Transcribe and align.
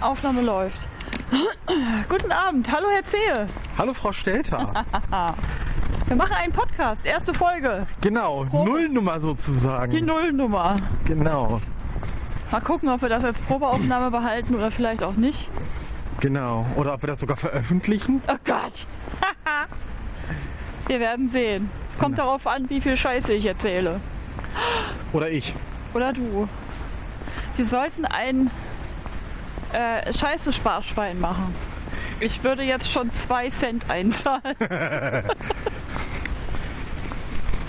Aufnahme 0.00 0.42
läuft. 0.42 0.88
Guten 2.08 2.32
Abend, 2.32 2.70
hallo 2.72 2.86
Herr 2.92 3.04
Zehe. 3.04 3.46
Hallo 3.78 3.94
Frau 3.94 4.12
Stelter. 4.12 4.84
Wir 6.06 6.16
machen 6.16 6.32
einen 6.32 6.52
Podcast, 6.52 7.06
erste 7.06 7.32
Folge. 7.34 7.86
genau, 8.00 8.44
Probe. 8.44 8.68
Nullnummer 8.70 9.20
sozusagen. 9.20 9.92
Die 9.92 10.02
Nullnummer. 10.02 10.76
Genau, 11.04 11.60
Mal 12.50 12.60
gucken, 12.62 12.88
ob 12.88 13.00
wir 13.00 13.08
das 13.08 13.24
als 13.24 13.40
Probeaufnahme 13.42 14.10
behalten 14.10 14.56
oder 14.56 14.72
vielleicht 14.72 15.04
auch 15.04 15.12
nicht. 15.14 15.48
genau. 16.18 16.66
Oder 16.74 16.94
ob 16.94 17.02
wir 17.02 17.06
das 17.06 17.20
sogar 17.20 17.36
veröffentlichen. 17.36 18.20
Oh 18.26 18.34
Gott. 18.44 18.86
wir 20.88 20.98
werden 20.98 21.28
sehen. 21.28 21.70
Es 21.92 21.96
kommt 21.98 22.16
Genau. 22.16 22.26
darauf 22.26 22.48
an, 22.48 22.68
wie 22.68 22.80
viel 22.80 22.96
Scheiße 22.96 23.32
ich 23.34 23.46
erzähle. 23.46 24.00
Oder 25.12 25.30
ich. 25.30 25.54
Oder 25.94 26.12
du. 26.12 26.48
Wir 27.54 27.66
sollten 27.66 28.04
ein 28.04 28.50
äh, 29.72 30.12
Scheiße-Sparschwein 30.12 31.20
machen. 31.20 31.54
Ich 32.20 32.44
würde 32.44 32.62
jetzt 32.62 32.90
schon 32.90 33.12
zwei 33.12 33.48
Cent 33.50 33.90
einzahlen. 33.90 34.42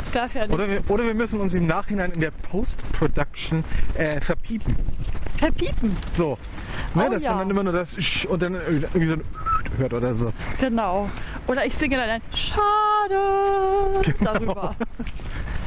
ich 0.06 0.12
darf 0.12 0.34
ja 0.36 0.48
nicht 0.48 0.54
Oder 0.54 0.70
wir, 0.70 0.90
oder 0.90 1.06
wir 1.06 1.14
müssen 1.14 1.40
uns 1.40 1.54
im 1.54 1.68
Nachhinein 1.68 2.12
in 2.12 2.22
der 2.22 2.32
Post-Production 2.32 3.64
äh, 3.96 4.20
verpiepen. 4.22 4.76
verpiepen. 5.38 5.96
So. 6.14 6.38
Ne, 6.94 7.06
Oh 7.08 7.10
dass 7.14 7.24
ja. 7.24 7.32
man 7.32 7.40
dann 7.40 7.50
immer 7.50 7.64
nur 7.64 7.74
das 7.74 7.96
Sch 8.02 8.26
und 8.26 8.42
dann 8.42 8.56
irgendwie 8.56 9.08
so 9.08 9.14
ein 9.14 9.24
hört 9.78 9.94
oder 9.94 10.16
so. 10.16 10.34
Genau. 10.60 11.10
Oder 11.48 11.66
ich 11.66 11.76
singe 11.76 11.96
dann 11.98 12.10
ein 12.10 12.22
Schade 12.34 14.14
darüber. 14.20 14.76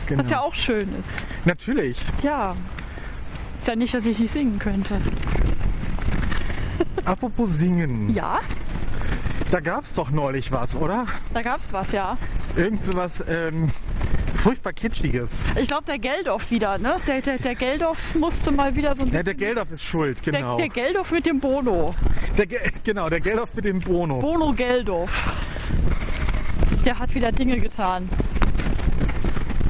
Genau. 0.07 0.23
Was 0.23 0.30
ja 0.30 0.41
auch 0.43 0.55
schön 0.55 0.88
ist. 1.01 1.24
Natürlich. 1.45 1.96
Ja. 2.23 2.55
Ist 3.59 3.69
ja 3.69 3.77
nicht, 3.77 3.95
dass 3.95 4.05
ich 4.05 4.19
nicht 4.19 4.32
singen 4.32 4.59
könnte. 4.59 5.01
Apropos 7.05 7.51
singen. 7.51 8.15
Ja, 8.15 8.41
Da 9.51 9.61
gab 9.61 9.85
es 9.85 9.95
doch 9.95 10.11
neulich 10.11 10.51
was, 10.51 10.74
oder? 10.74 11.07
da 11.33 11.43
gab's 11.43 11.73
was, 11.73 11.93
ja. 11.93 12.16
Irgend 12.57 12.85
so 12.85 12.95
was 12.95 13.23
ähm, 13.29 13.71
furchtbar 14.43 14.73
Kitschiges. 14.73 15.41
Ich 15.61 15.69
glaube, 15.69 15.85
der 15.87 15.99
Geldorf 15.99 16.51
wieder, 16.51 16.79
ne? 16.79 16.96
Der, 17.07 17.21
der, 17.21 17.38
der 17.38 17.55
Geldorf 17.55 17.99
musste 18.15 18.51
mal 18.52 18.74
wieder 18.74 18.96
so 18.96 19.02
ein 19.02 19.09
Ja, 19.09 19.19
bisschen... 19.23 19.24
der 19.24 19.35
Geldorf 19.35 19.71
ist 19.73 19.83
schuld, 19.85 20.24
der, 20.27 20.33
genau. 20.33 20.57
der 20.57 20.69
Geldorf 20.71 21.11
mit 21.11 21.27
dem 21.27 21.41
Bono. 21.41 21.95
Der 22.38 22.46
Ge 22.46 22.59
genau, 22.85 23.09
der 23.11 23.21
Geldorf 23.21 23.51
mit 23.55 23.65
dem 23.66 23.80
Bono. 23.80 24.18
Bono 24.21 24.52
Geldorf. 24.52 25.11
Der 26.85 26.99
hat 26.99 27.15
wieder 27.15 27.33
Dinge 27.33 27.59
getan. 27.59 28.09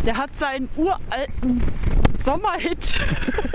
Der 0.06 0.16
hat 0.16 0.36
seinen 0.36 0.68
uralten 0.76 1.62
Sommerhit. 2.22 3.00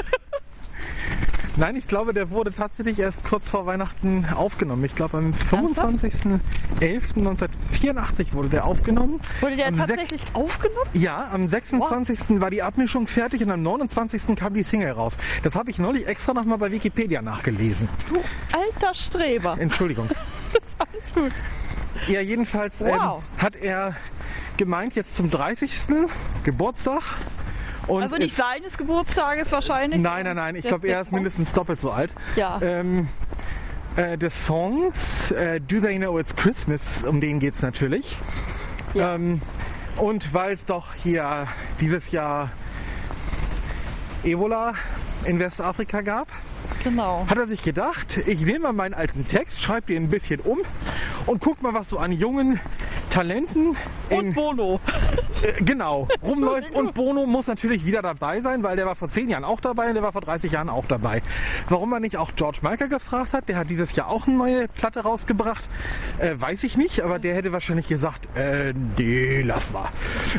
Nein, 1.59 1.75
ich 1.75 1.87
glaube, 1.89 2.13
der 2.13 2.31
wurde 2.31 2.53
tatsächlich 2.53 2.97
erst 2.99 3.25
kurz 3.25 3.49
vor 3.49 3.65
Weihnachten 3.65 4.25
aufgenommen. 4.33 4.85
Ich 4.85 4.95
glaube, 4.95 5.17
am 5.17 5.33
25.11.1984 5.33 8.31
wurde 8.31 8.47
der 8.47 8.63
aufgenommen. 8.63 9.19
Wurde 9.41 9.57
der 9.57 9.67
Am 9.67 9.75
tatsächlich 9.75 10.21
aufgenommen? 10.31 10.87
Ja, 10.93 11.27
am 11.33 11.49
26. 11.49 12.39
war 12.39 12.49
die 12.49 12.63
Abmischung 12.63 13.07
fertig 13.07 13.43
und 13.43 13.51
am 13.51 13.61
29. 13.61 14.37
kam 14.37 14.53
die 14.53 14.63
Single 14.63 14.91
raus. 14.91 15.17
Das 15.43 15.55
habe 15.55 15.69
ich 15.69 15.79
neulich 15.79 16.07
extra 16.07 16.33
nochmal 16.33 16.59
bei 16.59 16.71
Wikipedia 16.71 17.21
nachgelesen. 17.21 17.89
Du 18.07 18.21
alter 18.57 18.95
Streber. 18.95 19.57
Entschuldigung. 19.59 20.07
Ist 20.53 20.75
alles 20.79 21.03
gut. 21.13 21.33
Ja, 22.07 22.21
jedenfalls 22.21 22.79
ähm, 22.79 22.95
Wow. 22.97 23.21
hat 23.37 23.57
er 23.57 23.97
gemeint, 24.55 24.95
jetzt 24.95 25.13
zum 25.17 25.29
30. 25.29 25.77
Geburtstag. 26.45 27.01
Und 27.89 28.03
Also 28.03 28.17
nicht 28.17 28.35
seines 28.35 28.77
Geburtstages 28.77 29.51
wahrscheinlich. 29.51 29.99
Nein, 29.99 30.23
nein, 30.25 30.35
nein. 30.35 30.55
Ich 30.55 30.65
glaube, 30.65 30.87
er 30.87 31.01
ist 31.01 31.11
mindestens 31.11 31.51
doppelt 31.53 31.81
so 31.81 31.91
alt. 31.91 32.11
Ja. 32.35 32.59
Ähm, 32.61 33.09
äh, 33.95 34.17
des 34.17 34.45
Songs 34.45 35.31
äh, 35.31 35.59
Do 35.59 35.79
They 35.79 35.97
Know 35.97 36.17
It's 36.19 36.35
Christmas, 36.35 37.03
um 37.03 37.19
den 37.19 37.39
geht 37.39 37.55
es 37.55 37.61
natürlich. 37.61 38.15
Ja. 38.93 39.15
Ähm, 39.15 39.41
und 39.97 40.33
weil 40.33 40.53
es 40.53 40.65
doch 40.65 40.93
hier 40.95 41.47
dieses 41.79 42.11
Jahr 42.11 42.51
Ebola 44.23 44.73
in 45.25 45.39
Westafrika 45.39 46.01
gab, 46.01 46.27
Genau. 46.83 47.25
hat 47.29 47.37
er 47.37 47.47
sich 47.47 47.61
gedacht, 47.61 48.17
ich 48.25 48.39
nehme 48.41 48.59
mal 48.59 48.73
meinen 48.73 48.93
alten 48.93 49.27
Text, 49.27 49.61
schreibe 49.61 49.87
den 49.87 50.03
ein 50.03 50.09
bisschen 50.09 50.39
um 50.39 50.59
und 51.25 51.41
guck 51.41 51.61
mal, 51.61 51.73
was 51.73 51.89
so 51.89 51.97
an 51.97 52.11
jungen 52.11 52.59
Talenten 53.09 53.75
Und 54.09 54.19
in, 54.19 54.33
Bono. 54.33 54.79
Äh, 55.43 55.63
genau 55.63 56.07
rumläuft. 56.23 56.71
Und 56.71 56.93
Bono 56.93 57.25
muss 57.25 57.47
natürlich 57.47 57.85
wieder 57.85 58.01
dabei 58.01 58.41
sein, 58.41 58.63
weil 58.63 58.75
der 58.75 58.85
war 58.85 58.95
vor 58.95 59.09
zehn 59.09 59.29
Jahren 59.29 59.43
auch 59.43 59.59
dabei 59.59 59.87
und 59.89 59.95
der 59.95 60.03
war 60.03 60.11
vor 60.11 60.21
30 60.21 60.51
Jahren 60.51 60.69
auch 60.69 60.85
dabei. 60.85 61.21
Warum 61.69 61.89
man 61.89 62.01
nicht 62.01 62.17
auch 62.17 62.31
George 62.35 62.59
Michael 62.61 62.89
gefragt 62.89 63.33
hat, 63.33 63.47
der 63.49 63.57
hat 63.57 63.69
dieses 63.69 63.95
Jahr 63.95 64.07
auch 64.07 64.27
eine 64.27 64.35
neue 64.37 64.67
Platte 64.67 65.01
rausgebracht, 65.01 65.67
äh, 66.19 66.35
weiß 66.37 66.63
ich 66.63 66.77
nicht, 66.77 67.01
aber 67.01 67.19
der 67.19 67.35
hätte 67.35 67.51
wahrscheinlich 67.51 67.87
gesagt, 67.87 68.27
äh, 68.35 68.73
nee, 68.97 69.41
lass 69.41 69.71
mal. 69.71 69.89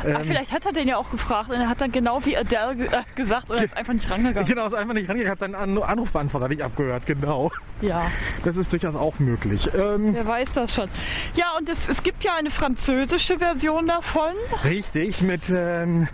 Ach, 0.00 0.04
Ähm, 0.04 0.24
vielleicht 0.26 0.52
hat 0.52 0.64
er 0.66 0.72
den 0.72 0.88
ja 0.88 0.96
auch 0.96 1.10
gefragt 1.10 1.50
und 1.50 1.56
er 1.56 1.68
hat 1.68 1.80
dann 1.80 1.92
genau 1.92 2.24
wie 2.24 2.36
Adele 2.36 2.86
äh, 2.86 3.02
gesagt 3.14 3.50
und 3.50 3.58
er 3.58 3.64
ist 3.64 3.76
einfach 3.76 3.92
nicht 3.92 4.10
rangegangen. 4.10 4.48
Genau, 4.48 4.66
ist 4.66 4.74
einfach 4.74 4.94
nicht 4.94 5.08
rangegangen, 5.08 5.30
hat 5.32 5.38
seinen 5.40 5.54
An 5.54 5.78
Anrufbeantworter 5.78 6.48
nicht 6.48 6.62
abgehört, 6.62 7.06
genau. 7.06 7.50
Ja, 7.80 8.10
Das 8.44 8.56
ist 8.56 8.72
durchaus 8.72 8.94
auch 8.94 9.18
möglich. 9.18 9.68
Ähm, 9.74 10.14
wer 10.14 10.26
weiß 10.26 10.52
das 10.54 10.74
schon. 10.74 10.88
Ja, 11.34 11.56
und 11.58 11.68
es, 11.68 11.88
es 11.88 12.02
gibt 12.02 12.24
ja 12.24 12.34
eine 12.38 12.50
französische 12.50 13.38
Version 13.38 13.86
davon. 13.86 14.32
Richtig, 14.64 15.22
mit, 15.22 15.50
ähm, 15.54 16.08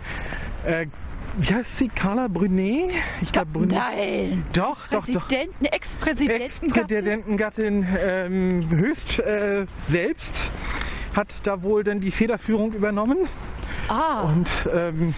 äh, 0.65 0.87
wie 1.39 1.53
heißt 1.53 1.77
sie? 1.77 1.87
Carla 1.89 2.27
Brunet? 2.29 2.91
Ich 3.21 3.31
glaube 3.31 3.51
Brunet. 3.51 3.71
Nein. 3.77 4.45
Doch, 4.53 4.87
doch, 4.87 5.05
doch. 5.05 5.27
Präsidenten, 5.27 5.65
Ex-Präsidenten. 5.65 6.41
Ex-Präsidentengattin 6.43 7.87
ähm, 8.05 8.69
höchst 8.69 9.19
äh, 9.19 9.65
selbst 9.87 10.51
hat 11.15 11.27
da 11.43 11.61
wohl 11.63 11.83
dann 11.83 11.99
die 11.99 12.11
Federführung 12.11 12.73
übernommen. 12.73 13.27
Ah, 13.89 14.21
Und 14.21 14.49
ähm, 14.73 15.13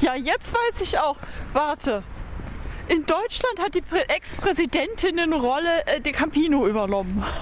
ja, 0.00 0.14
jetzt 0.14 0.52
weiß 0.54 0.80
ich 0.82 0.98
auch. 0.98 1.16
Warte. 1.52 2.02
In 2.92 3.06
Deutschland 3.06 3.58
hat 3.60 3.74
die 3.74 3.82
Prä- 3.82 4.08
Ex-Präsidentinnenrolle 4.08 5.86
äh, 5.86 6.00
de 6.00 6.12
Campino 6.12 6.66
übernommen. 6.66 7.22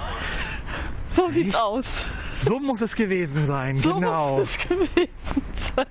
So 1.10 1.31
sieht's 1.31 1.54
aus. 1.54 2.06
so 2.36 2.60
muss 2.60 2.82
es 2.82 2.94
gewesen 2.94 3.47
sein, 3.47 3.78
So 3.78 3.94
genau. 3.94 4.36
muss 4.41 4.50
es 4.50 4.59
gewesen 4.69 5.42
sein. 5.75 5.86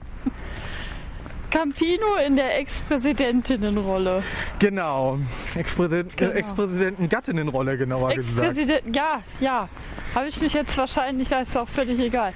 Campino 1.49 2.17
in 2.23 2.35
der 2.35 2.59
Ex-Präsidentinnenrolle. 2.59 4.21
Genau. 4.59 5.17
Ex-Präsident, 5.55 6.15
Genau. 6.17 6.31
Äh, 6.31 6.35
Ex-Präsidentengattinnenrolle, 6.35 7.77
genauer 7.79 8.13
gesagt. 8.13 8.45
Ex-Präsident, 8.45 8.95
ja, 8.95 9.23
ja. 9.39 9.69
Habe 10.13 10.27
ich 10.27 10.39
mich 10.39 10.53
jetzt 10.53 10.77
wahrscheinlich, 10.77 11.31
ist 11.31 11.57
auch 11.57 11.67
völlig 11.67 11.99
egal. 11.99 12.33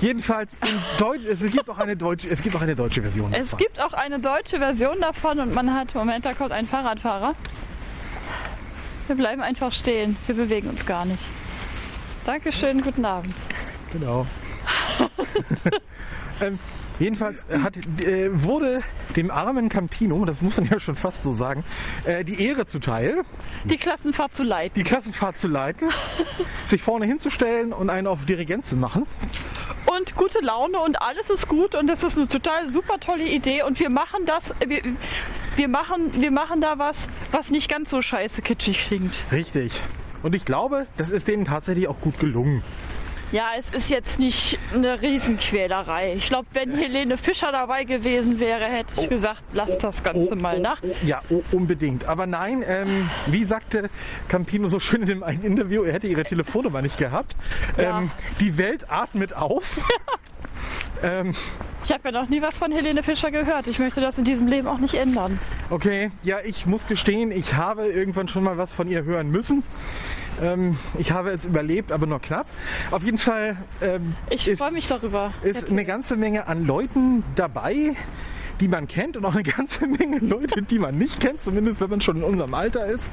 Jedenfalls 0.00 0.52
in 0.62 0.78
Deutsch, 0.98 1.24
es 1.24 1.40
gibt 1.40 1.70
auch 1.70 1.78
eine 1.78 1.96
deutsche, 1.96 2.28
es 2.28 2.42
gibt 2.42 2.54
auch 2.54 2.60
eine 2.60 2.74
deutsche 2.74 3.00
Version. 3.02 3.32
Es 3.32 3.50
davon. 3.50 3.58
gibt 3.58 3.80
auch 3.80 3.92
eine 3.94 4.18
deutsche 4.18 4.58
Version 4.58 5.00
davon 5.00 5.40
und 5.40 5.54
man 5.54 5.72
hat, 5.72 5.94
Moment, 5.94 6.24
da 6.24 6.34
kommt 6.34 6.52
ein 6.52 6.66
Fahrradfahrer. 6.66 7.34
Wir 9.06 9.16
bleiben 9.16 9.40
einfach 9.42 9.72
stehen, 9.72 10.16
wir 10.26 10.34
bewegen 10.34 10.68
uns 10.68 10.84
gar 10.84 11.04
nicht. 11.06 11.22
Dankeschön, 12.26 12.82
guten 12.82 13.04
Abend. 13.04 13.34
Genau. 13.92 14.26
ähm, 16.40 16.58
jedenfalls 16.98 17.44
hat, 17.62 17.76
äh, 18.00 18.28
wurde 18.42 18.82
dem 19.14 19.30
armen 19.30 19.68
Campino, 19.68 20.24
das 20.24 20.42
muss 20.42 20.56
man 20.56 20.66
ja 20.66 20.80
schon 20.80 20.96
fast 20.96 21.22
so 21.22 21.34
sagen, 21.34 21.64
äh, 22.04 22.24
die 22.24 22.44
Ehre 22.44 22.66
zuteil, 22.66 23.22
Die 23.64 23.76
Klassenfahrt 23.76 24.34
zu 24.34 24.42
leiten. 24.42 24.74
die 24.74 24.82
Klassenfahrt 24.82 25.38
zu 25.38 25.48
leiten, 25.48 25.88
sich 26.68 26.82
vorne 26.82 27.06
hinzustellen 27.06 27.72
und 27.72 27.88
einen 27.90 28.06
auf 28.08 28.24
Dirigent 28.26 28.66
zu 28.66 28.76
machen. 28.76 29.06
Und 29.86 30.16
gute 30.16 30.40
Laune 30.40 30.80
und 30.80 31.00
alles 31.00 31.30
ist 31.30 31.48
gut 31.48 31.74
und 31.74 31.86
das 31.86 32.02
ist 32.02 32.16
eine 32.16 32.28
total 32.28 32.68
super 32.68 32.98
tolle 32.98 33.24
Idee 33.24 33.62
und 33.62 33.78
wir 33.78 33.90
machen 33.90 34.26
das, 34.26 34.52
wir, 34.66 34.82
wir, 35.54 35.68
machen, 35.68 36.10
wir 36.20 36.30
machen 36.30 36.60
da 36.60 36.78
was, 36.78 37.06
was 37.30 37.50
nicht 37.50 37.68
ganz 37.68 37.90
so 37.90 38.02
scheiße 38.02 38.42
kitschig 38.42 38.86
klingt. 38.86 39.14
Richtig. 39.30 39.72
Und 40.22 40.34
ich 40.34 40.44
glaube, 40.44 40.86
das 40.96 41.10
ist 41.10 41.28
denen 41.28 41.44
tatsächlich 41.44 41.88
auch 41.88 42.00
gut 42.00 42.18
gelungen. 42.18 42.62
Ja, 43.32 43.50
es 43.58 43.68
ist 43.70 43.90
jetzt 43.90 44.20
nicht 44.20 44.58
eine 44.72 45.02
Riesenquälerei. 45.02 46.14
Ich 46.14 46.28
glaube, 46.28 46.46
wenn 46.52 46.72
Helene 46.72 47.16
Fischer 47.16 47.50
dabei 47.50 47.82
gewesen 47.84 48.38
wäre, 48.38 48.64
hätte 48.64 49.00
ich 49.00 49.08
gesagt, 49.08 49.42
lass 49.52 49.78
das 49.78 50.02
Ganze 50.04 50.36
mal 50.36 50.60
nach. 50.60 50.80
Ja, 51.04 51.22
oh, 51.28 51.42
unbedingt. 51.50 52.04
Aber 52.06 52.26
nein, 52.26 52.64
ähm, 52.66 53.10
wie 53.26 53.44
sagte 53.44 53.90
Campino 54.28 54.68
so 54.68 54.78
schön 54.78 55.02
in 55.02 55.08
dem 55.08 55.22
einen 55.24 55.42
Interview, 55.42 55.82
er 55.82 55.94
hätte 55.94 56.06
ihre 56.06 56.22
Telefonnummer 56.22 56.82
nicht 56.82 56.98
gehabt. 56.98 57.34
Ja. 57.78 57.98
Ähm, 57.98 58.10
die 58.40 58.58
Welt 58.58 58.90
atmet 58.90 59.34
auf. 59.34 59.80
ähm, 61.02 61.34
Ich 61.84 61.92
habe 61.92 62.10
ja 62.10 62.22
noch 62.22 62.28
nie 62.28 62.40
was 62.42 62.58
von 62.58 62.70
Helene 62.70 63.02
Fischer 63.02 63.32
gehört. 63.32 63.66
Ich 63.66 63.80
möchte 63.80 64.00
das 64.00 64.18
in 64.18 64.24
diesem 64.24 64.46
Leben 64.46 64.68
auch 64.68 64.78
nicht 64.78 64.94
ändern. 64.94 65.40
okay, 65.70 66.12
ja, 66.22 66.38
ich 66.44 66.64
muss 66.66 66.86
gestehen, 66.86 67.32
ich 67.32 67.54
habe 67.54 67.86
irgendwann 67.88 68.28
schon 68.28 68.44
mal 68.44 68.56
was 68.56 68.72
von 68.72 68.88
ihr 68.88 69.02
hören 69.02 69.30
müssen. 69.32 69.64
Ähm, 70.42 70.76
ich 70.98 71.12
habe 71.12 71.30
es 71.30 71.44
überlebt, 71.44 71.92
aber 71.92 72.06
nur 72.06 72.20
knapp. 72.20 72.46
Auf 72.90 73.02
jeden 73.02 73.18
Fall 73.18 73.56
ähm, 73.80 74.14
Ich 74.30 74.50
freue 74.56 74.72
mich 74.72 74.86
darüber. 74.86 75.32
ist 75.42 75.70
eine 75.70 75.84
ganze 75.84 76.16
Menge 76.16 76.46
an 76.46 76.66
Leuten 76.66 77.24
dabei, 77.34 77.94
die 78.60 78.68
man 78.68 78.88
kennt 78.88 79.16
und 79.16 79.24
auch 79.24 79.34
eine 79.34 79.42
ganze 79.42 79.86
Menge 79.86 80.18
Leute, 80.18 80.62
die 80.62 80.78
man 80.78 80.96
nicht 80.98 81.20
kennt, 81.20 81.42
zumindest 81.42 81.80
wenn 81.80 81.90
man 81.90 82.00
schon 82.00 82.16
in 82.18 82.22
unserem 82.24 82.54
Alter 82.54 82.86
ist. 82.86 83.10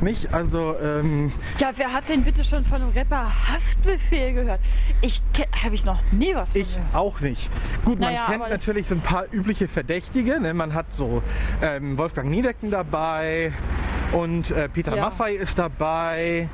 Nicht? 0.00 0.32
Also, 0.32 0.74
ähm, 0.82 1.32
Ja, 1.58 1.70
wer 1.76 1.92
hat 1.92 2.08
denn 2.08 2.22
bitte 2.24 2.42
schon 2.42 2.64
von 2.64 2.80
einem 2.80 2.90
Rapper 2.92 3.30
Haftbefehl 3.48 4.32
gehört? 4.32 4.60
Ich 5.02 5.20
habe 5.62 5.74
ich 5.74 5.84
noch 5.84 6.00
nie 6.10 6.34
was 6.34 6.52
von 6.52 6.60
ich 6.62 6.74
gehört. 6.74 6.94
auch 6.94 7.20
nicht. 7.20 7.50
Gut, 7.84 8.00
man 8.00 8.12
Naja, 8.12 8.24
kennt 8.26 8.40
aber- 8.42 8.50
natürlich 8.50 8.86
so 8.88 8.94
ein 8.94 9.02
paar 9.02 9.24
übliche 9.32 9.68
Verdächtige. 9.68 10.40
Ne? 10.40 10.54
Man 10.54 10.72
hat 10.74 10.86
so 10.94 11.22
ähm, 11.62 11.98
Wolfgang 11.98 12.30
Niedecken 12.30 12.70
dabei 12.70 13.52
und 14.14 14.50
äh, 14.50 14.68
Peter 14.68 14.94
Ja. 14.96 15.02
Maffay 15.02 15.34
ist 15.36 15.58
dabei. 15.58 16.48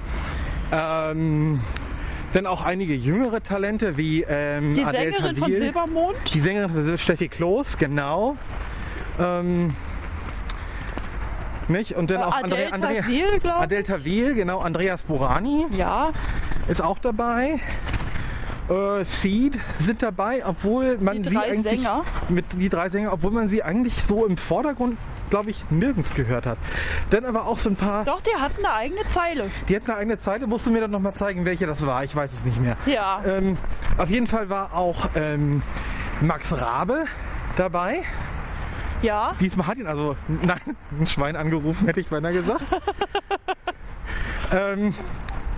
Ähm, 0.73 1.61
dann 2.33 2.47
auch 2.47 2.65
einige 2.65 2.95
jüngere 2.95 3.43
Talente 3.43 3.97
wie 3.97 4.23
ähm, 4.29 4.75
Die 4.75 4.85
Adele 4.85 5.13
Sängerin 5.13 5.37
von 5.37 5.45
Tawil. 5.47 5.57
Silbermond? 5.59 6.17
Die 6.33 6.41
Sängerin 6.41 6.71
von 6.71 6.99
Steffi 6.99 7.29
Kloß, 7.29 7.77
genau. 7.77 8.37
Ähm, 9.19 9.75
nicht? 11.69 11.97
Und 11.97 12.11
dann 12.11 12.21
Äh, 12.21 12.25
auch 12.25 12.37
Adele 12.37 12.73
Andrea, 12.73 13.01
Andrea, 13.01 13.03
Tawil, 13.03 13.25
ich. 13.43 13.51
Adele 13.51 13.83
Tawil, 13.83 14.35
genau. 14.35 14.61
Andreas 14.61 15.03
Borani 15.03 15.67
Ja, 15.73 16.11
ist 16.69 16.81
auch 16.83 16.99
dabei. 16.99 17.61
Äh, 18.69 19.05
Seed 19.05 19.59
sind 19.81 20.01
dabei, 20.03 20.45
obwohl 20.47 20.99
man 20.99 21.25
Die 21.25 21.31
sie 21.31 21.37
eigentlich 21.37 21.81
Sänger. 21.81 22.05
mit 22.29 22.45
die 22.53 22.69
drei 22.69 22.89
Sänger, 22.91 23.13
obwohl 23.13 23.33
man 23.33 23.49
sie 23.49 23.65
eigentlich 23.65 24.05
so 24.05 24.25
im 24.25 24.37
Vordergrund, 24.37 24.97
glaube 25.31 25.51
ich, 25.51 25.71
nirgends 25.71 26.15
gehört 26.15 26.47
hat. 26.47 26.59
Dann 27.11 27.25
aber 27.25 27.47
auch 27.47 27.59
so 27.59 27.71
ein 27.71 27.77
paar, 27.77 28.05
doch, 28.05 28.21
die 28.21 28.35
hatten 28.39 28.65
eine 28.65 28.75
eigene 28.75 29.09
Zeile. 29.09 29.51
die 29.69 29.77
hatten 29.77 29.91
eine 29.91 29.99
eigene 30.01 30.19
Zeit. 30.19 30.47
Musst 30.47 30.67
du 30.67 30.71
mir 30.71 30.81
dann 30.81 30.91
noch 30.91 31.01
mal 31.01 31.15
zeigen, 31.15 31.45
welche 31.45 31.67
das 31.67 31.87
war? 31.87 32.05
Ich 32.05 32.15
weiß 32.15 32.31
es 32.37 32.45
nicht 32.45 32.61
mehr. 32.61 32.77
Ja. 32.87 33.23
Ähm, 33.25 33.57
auf 33.97 34.11
jeden 34.11 34.27
Fall 34.27 34.51
war 34.51 34.75
auch 34.75 35.11
ähm, 35.15 35.63
Max 36.21 36.53
Rabe 36.53 37.05
dabei. 37.57 38.03
Ja, 39.03 39.33
Diesmal 39.41 39.67
hat 39.67 39.79
ihn 39.79 39.87
also 39.87 40.17
nein, 40.29 40.77
ein 41.01 41.07
Schwein 41.07 41.37
angerufen, 41.37 41.87
hätte 41.87 42.01
ich 42.01 42.09
beinahe 42.09 42.35
gesagt. 42.35 42.63
ähm, 44.53 44.95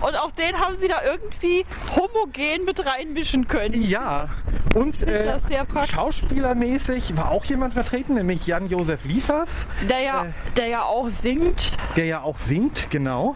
und 0.03 0.15
auch 0.15 0.31
den 0.31 0.59
haben 0.59 0.75
sie 0.75 0.87
da 0.87 1.01
irgendwie 1.03 1.65
homogen 1.95 2.65
mit 2.65 2.85
reinmischen 2.85 3.47
können. 3.47 3.81
ja, 3.81 4.29
und 4.73 5.01
äh, 5.03 5.37
schauspielermäßig 5.85 7.15
war 7.15 7.31
auch 7.31 7.45
jemand 7.45 7.73
vertreten, 7.73 8.15
nämlich 8.15 8.47
Jan-Josef 8.47 9.05
Liefers, 9.05 9.67
Der 9.89 9.99
ja, 10.01 10.23
Äh. 10.25 10.27
der 10.57 10.67
ja 10.67 10.81
auch 10.83 11.09
singt. 11.09 11.73
der 11.95 12.05
ja 12.05 12.21
auch 12.21 12.37
singt, 12.39 12.89
genau. 12.89 13.35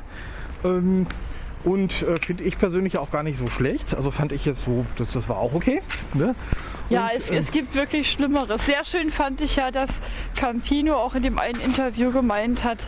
Ähm, 0.64 1.06
und 1.64 2.02
äh, 2.04 2.18
finde 2.18 2.44
ich 2.44 2.58
persönlich 2.58 2.98
auch 2.98 3.12
gar 3.12 3.24
nicht 3.24 3.38
so 3.38 3.48
schlecht. 3.50 3.94
Also 3.96 4.12
fand 4.12 4.32
ich 4.32 4.46
jetzt 4.46 4.64
so, 4.64 4.86
das, 4.98 5.12
das 5.12 5.28
war 5.28 5.38
auch 5.38 5.54
okay. 5.54 5.82
Ne? 6.14 6.34
Ja, 6.90 7.06
Und, 7.08 7.12
es, 7.18 7.30
ähm, 7.30 7.38
es 7.38 7.52
gibt 7.52 7.76
wirklich 7.76 8.12
Schlimmeres. 8.12 8.66
Sehr 8.66 8.86
schön 8.86 9.12
fand 9.12 9.42
ich 9.42 9.58
ja, 9.58 9.72
dass 9.72 10.00
Campino 10.36 10.96
auch 10.96 11.16
in 11.16 11.24
dem 11.24 11.38
einen 11.40 11.60
Interview 11.60 12.12
gemeint 12.12 12.64
hat, 12.64 12.80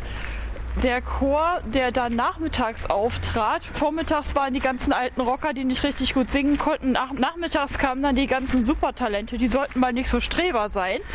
der 0.83 1.01
Chor, 1.01 1.61
der 1.65 1.91
da 1.91 2.09
nachmittags 2.09 2.85
auftrat, 2.85 3.63
vormittags 3.63 4.35
waren 4.35 4.53
die 4.53 4.59
ganzen 4.59 4.93
alten 4.93 5.21
Rocker, 5.21 5.53
die 5.53 5.65
nicht 5.65 5.83
richtig 5.83 6.13
gut 6.13 6.31
singen 6.31 6.57
konnten. 6.57 6.91
Nach, 6.93 7.11
nachmittags 7.11 7.77
kamen 7.77 8.01
dann 8.01 8.15
die 8.15 8.27
ganzen 8.27 8.65
Supertalente, 8.65 9.37
die 9.37 9.47
sollten 9.47 9.79
mal 9.79 9.93
nicht 9.93 10.09
so 10.09 10.19
Streber 10.19 10.69
sein. 10.69 10.99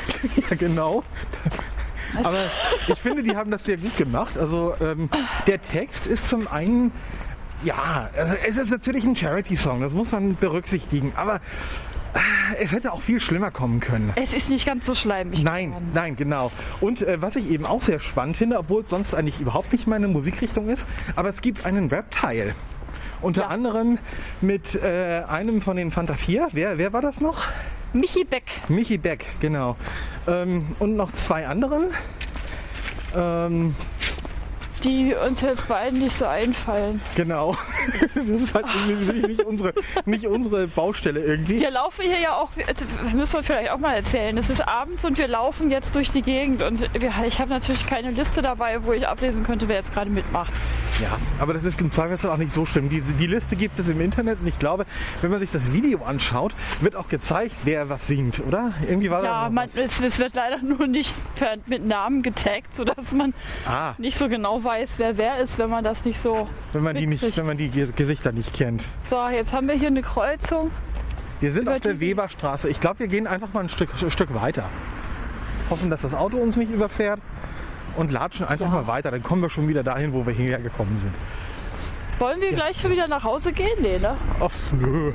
Ja, 0.51 0.57
genau. 0.57 1.05
Aber 2.23 2.45
ich 2.87 2.99
finde, 2.99 3.23
die 3.23 3.37
haben 3.37 3.51
das 3.51 3.65
sehr 3.65 3.77
gut 3.77 3.97
gemacht. 3.97 4.37
Also 4.37 4.75
ähm, 4.81 5.09
der 5.47 5.61
Text 5.63 6.07
ist 6.07 6.29
zum 6.29 6.47
einen, 6.49 6.93
ja, 7.65 8.11
also 8.17 8.35
es 8.47 8.57
ist 8.57 8.71
natürlich 8.71 9.05
ein 9.05 9.17
Charity-Song, 9.17 9.81
das 9.81 9.95
muss 9.95 10.13
man 10.13 10.37
berücksichtigen. 10.37 11.13
Aber 11.17 11.41
es 12.61 12.73
hätte 12.73 12.93
auch 12.93 13.03
viel 13.03 13.21
schlimmer 13.21 13.51
kommen 13.51 13.81
können. 13.81 14.13
Es 14.17 14.33
ist 14.35 14.51
nicht 14.51 14.67
ganz 14.67 14.87
so 14.87 14.95
schleimig. 14.95 15.43
Nein, 15.43 15.69
geworden. 15.71 15.91
nein, 15.95 16.17
genau. 16.17 16.53
Und 16.81 17.03
äh, 17.03 17.21
was 17.21 17.37
ich 17.37 17.51
eben 17.51 17.67
auch 17.67 17.83
sehr 17.83 18.01
spannend 18.01 18.37
finde, 18.37 18.59
obwohl 18.59 18.83
es 18.83 18.91
sonst 18.91 19.15
eigentlich 19.15 19.41
überhaupt 19.41 19.73
nicht 19.73 19.87
meine 19.87 20.09
Musikrichtung 20.09 20.69
ist, 20.69 20.87
aber 21.17 21.29
es 21.31 21.41
gibt 21.41 21.65
einen 21.67 21.89
Rap-Teil. 21.89 22.55
Unter 23.21 23.43
Ja. 23.43 23.49
anderem 23.49 23.99
mit 24.41 24.75
äh, 24.75 25.23
einem 25.29 25.63
von 25.63 25.77
den 25.77 25.91
Fanta 25.91 26.15
4. 26.15 26.49
Wer, 26.53 26.79
wer 26.79 26.93
war 26.93 27.01
das 27.01 27.21
noch? 27.21 27.43
Michi 27.93 28.25
Beck. 28.25 28.45
Michi 28.69 28.99
Beck, 28.99 29.25
genau. 29.41 29.77
Ähm, 30.27 30.67
und 30.79 30.97
noch 30.97 31.13
zwei 31.13 31.47
anderen. 31.47 31.85
Ähm, 33.17 33.75
Die 34.83 35.15
uns 35.15 35.41
jetzt 35.41 35.69
beiden 35.69 36.01
nicht 36.01 36.19
so 36.19 36.27
einfallen. 36.27 37.01
genau. 37.17 37.57
Das 38.15 38.29
ist 38.29 38.55
halt 38.55 38.67
nicht 39.27 39.45
unsere, 39.45 39.75
nicht 40.07 40.27
unsere 40.27 40.67
Baustelle 40.67 41.21
irgendwie. 41.21 41.61
Wir 41.61 41.71
laufen 41.71 42.03
hier 42.03 42.21
ja 42.21 42.37
auch, 42.37 42.51
also, 42.67 42.85
müssen 43.15 43.35
wir 43.35 43.43
vielleicht 43.43 43.71
auch 43.71 43.79
mal 43.79 43.95
erzählen. 43.95 44.37
Es 44.39 44.51
ist 44.51 44.67
abends 44.67 45.05
und 45.05 45.19
wir 45.19 45.29
laufen 45.29 45.71
jetzt 45.71 45.95
durch 45.95 46.11
die 46.11 46.23
Gegend 46.23 46.63
und 46.63 46.81
wir, 46.95 47.13
ich 47.27 47.39
habe 47.39 47.51
natürlich 47.51 47.87
keine 47.87 48.11
Liste 48.11 48.43
dabei, 48.43 48.85
wo 48.85 48.93
ich 48.93 49.07
ablesen 49.07 49.45
könnte, 49.45 49.69
wer 49.69 49.77
jetzt 49.77 49.93
gerade 49.93 50.11
mitmacht. 50.11 50.53
Ja, 51.03 51.19
aber 51.41 51.55
das 51.55 51.65
ist 51.65 51.81
im 51.81 51.91
Zweifelsfall 51.91 52.31
auch 52.31 52.37
nicht 52.37 52.53
so 52.53 52.65
schlimm. 52.67 52.89
Diese, 52.89 53.13
die 53.15 53.27
Liste 53.27 53.57
gibt 53.57 53.79
es 53.81 53.89
im 53.89 54.01
Internet 54.01 54.39
und 54.41 54.47
ich 54.47 54.59
glaube, 54.59 54.87
wenn 55.23 55.31
man 55.31 55.41
sich 55.41 55.51
das 55.51 55.73
Video 55.73 56.05
anschaut, 56.05 56.55
wird 56.81 56.95
auch 56.95 57.09
gezeigt, 57.09 57.55
wer 57.65 57.89
was 57.89 58.07
singt, 58.07 58.41
oder? 58.47 58.73
Irgendwie 58.89 59.11
war 59.11 59.25
Ja, 59.25 59.49
man, 59.51 59.69
es, 59.75 60.01
es 60.01 60.19
wird 60.21 60.35
leider 60.37 60.59
nur 60.63 60.87
nicht 60.87 61.15
per, 61.35 61.57
mit 61.67 61.85
Namen 61.85 62.23
getaggt, 62.23 62.75
sodass 62.75 63.13
man 63.13 63.35
Ah, 63.67 63.95
nicht 63.99 64.17
so 64.17 64.29
genau 64.29 64.63
weiß, 64.63 64.95
wer 64.99 65.19
wer 65.19 65.39
ist, 65.39 65.59
wenn 65.59 65.69
man 65.71 65.83
das 65.83 66.05
nicht 66.05 66.21
so. 66.23 66.49
wenn 66.73 66.83
man 66.85 66.95
die 66.97 67.07
nicht, 67.09 67.37
wenn 67.37 67.47
man 67.47 67.57
die 67.57 67.71
Ge- 67.71 67.89
Gesichter 67.97 68.31
nicht 68.33 68.53
kennt. 68.55 68.85
So, 69.11 69.27
jetzt 69.29 69.53
haben 69.53 69.67
wir 69.67 69.75
hier 69.75 69.89
eine 69.89 70.03
Kreuzung. 70.03 70.71
Wir 71.41 71.53
sind 71.53 71.69
auf 71.69 71.81
der 71.81 71.95
die- 71.95 72.01
Weberstraße. 72.01 72.69
Ich 72.69 72.81
glaube, 72.81 73.01
wir 73.01 73.09
gehen 73.09 73.27
einfach 73.27 73.53
mal 73.53 73.61
ein 73.65 73.69
Stück, 73.69 73.91
ein 74.01 74.11
Stück 74.11 74.33
weiter. 74.35 74.69
Hoffen, 75.71 75.91
dass 75.91 76.03
das 76.03 76.15
Auto 76.15 76.37
uns 76.37 76.55
nicht 76.57 76.71
überfährt 76.71 77.21
und 77.97 78.11
latschen 78.13 78.47
einfach 78.47 78.67
Ja. 78.67 78.73
mal 78.73 78.87
weiter. 78.87 79.11
Dann 79.11 79.23
kommen 79.23 79.43
wir 79.43 79.51
schon 79.51 79.69
wieder 79.69 79.83
dahin, 79.83 80.13
wo 80.13 80.27
wir 80.27 80.33
hierher 80.35 80.59
gekommen 80.59 80.99
sind. 80.99 81.15
Wollen 82.19 82.41
wir 82.41 82.53
gleich 82.53 82.81
schon 82.81 82.91
wieder 82.91 83.09
nach 83.09 83.25
Hause 83.25 83.53
gehen? 83.53 83.77
Nee, 83.81 83.99
ne? 83.99 84.17
Ach, 84.41 84.51
nö. 84.73 85.13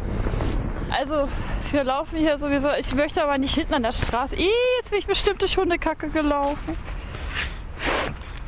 Also, 0.92 1.30
wir 1.72 1.84
laufen 1.84 2.18
hier 2.18 2.38
sowieso. 2.38 2.70
Ich 2.80 2.94
möchte 2.94 3.24
aber 3.24 3.38
nicht 3.38 3.54
hinten 3.56 3.74
an 3.76 3.84
der 3.84 3.94
Straße. 3.94 4.36
Ih, 4.36 4.50
jetzt 4.80 4.90
bin 4.90 5.00
ich 5.00 5.08
bestimmt 5.08 5.42
durch 5.42 5.56
Hundekacke 5.58 6.10
gelaufen. 6.10 6.76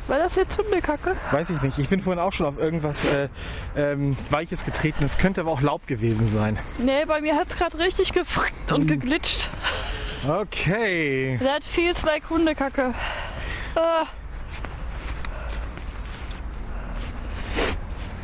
War 0.08 0.18
das 0.18 0.34
jetzt 0.34 0.58
Hundekacke? 0.58 1.16
Weiß 1.30 1.48
ich 1.48 1.62
nicht. 1.62 1.78
Ich 1.78 1.88
bin 1.88 2.02
vorhin 2.02 2.20
auch 2.20 2.32
schon 2.32 2.46
auf 2.46 2.58
irgendwas 2.58 2.96
äh, 3.14 3.28
ähm, 3.76 4.16
Weiches 4.30 4.64
getreten. 4.64 5.04
Es 5.04 5.16
könnte 5.16 5.40
aber 5.40 5.50
auch 5.52 5.60
Laub 5.62 5.86
gewesen 5.86 6.30
sein. 6.36 6.58
Nee, 6.78 7.04
bei 7.06 7.20
mir 7.20 7.36
hat 7.36 7.48
es 7.48 7.56
gerade 7.56 7.78
richtig 7.78 8.12
gefrickt 8.12 8.70
und 8.72 8.86
geglitscht. 8.88 9.48
Okay. 10.28 11.38
That 11.42 11.64
feels 11.64 12.02
like 12.02 12.28
Hundekacke. 12.28 12.92
Ah. 13.76 14.04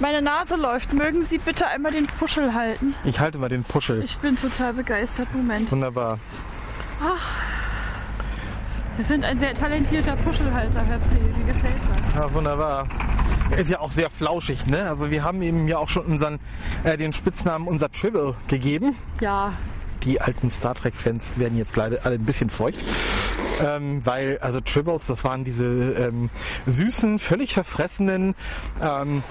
Meine 0.01 0.23
Nase 0.23 0.57
läuft. 0.57 0.93
Mögen 0.93 1.23
Sie 1.23 1.39
bitte 1.39 1.67
einmal 1.67 1.93
den 1.93 2.07
Puschel 2.07 2.55
halten? 2.55 2.95
Ich 3.05 3.19
halte 3.19 3.39
mal 3.39 3.49
den 3.49 3.65
Puschel. 3.65 4.03
Ich 4.03 4.17
bin 4.19 4.37
total 4.37 4.73
begeistert. 4.75 5.29
Moment. 5.35 5.71
Wunderbar. 5.73 6.19
Sie 8.97 9.03
sind 9.03 9.25
ein 9.25 9.39
sehr 9.39 9.55
talentierter 9.55 10.17
Puschelhalter, 10.17 10.83
Herr 10.85 11.01
C. 11.03 11.11
Wie 11.37 11.45
gefällt 11.53 11.75
das? 11.89 12.15
Ja, 12.15 12.33
wunderbar. 12.35 12.89
Er 13.51 13.59
ist 13.59 13.71
ja 13.71 13.81
auch 13.81 13.93
sehr 13.93 14.11
flauschig, 14.11 14.67
ne? 14.67 14.89
Also 14.89 15.11
wir 15.11 15.23
haben 15.25 15.41
ihm 15.43 15.69
ja 15.69 15.79
auch 15.79 15.89
schon 15.89 16.05
unseren, 16.05 16.39
äh, 16.85 16.97
den 16.99 17.13
Spitznamen 17.13 17.67
unser 17.67 17.91
Tribble 17.91 18.35
gegeben. 18.49 18.97
Ja, 19.21 19.53
Die 20.05 20.21
alten 20.21 20.51
Star 20.51 20.75
Trek-Fans 20.77 21.33
werden 21.37 21.59
jetzt 21.59 21.75
leider 21.75 22.05
alle 22.05 22.15
ein 22.17 22.25
bisschen 22.25 22.51
feucht. 22.51 22.79
Ähm, 23.61 24.03
weil, 24.05 24.39
also 24.41 24.61
Tribbles, 24.61 25.07
das 25.07 25.25
waren 25.25 25.43
diese 25.45 25.65
ähm, 25.65 26.31
süßen, 26.67 27.19
völlig 27.19 27.55
verfressenen 27.55 28.37
ähm, 28.81 29.25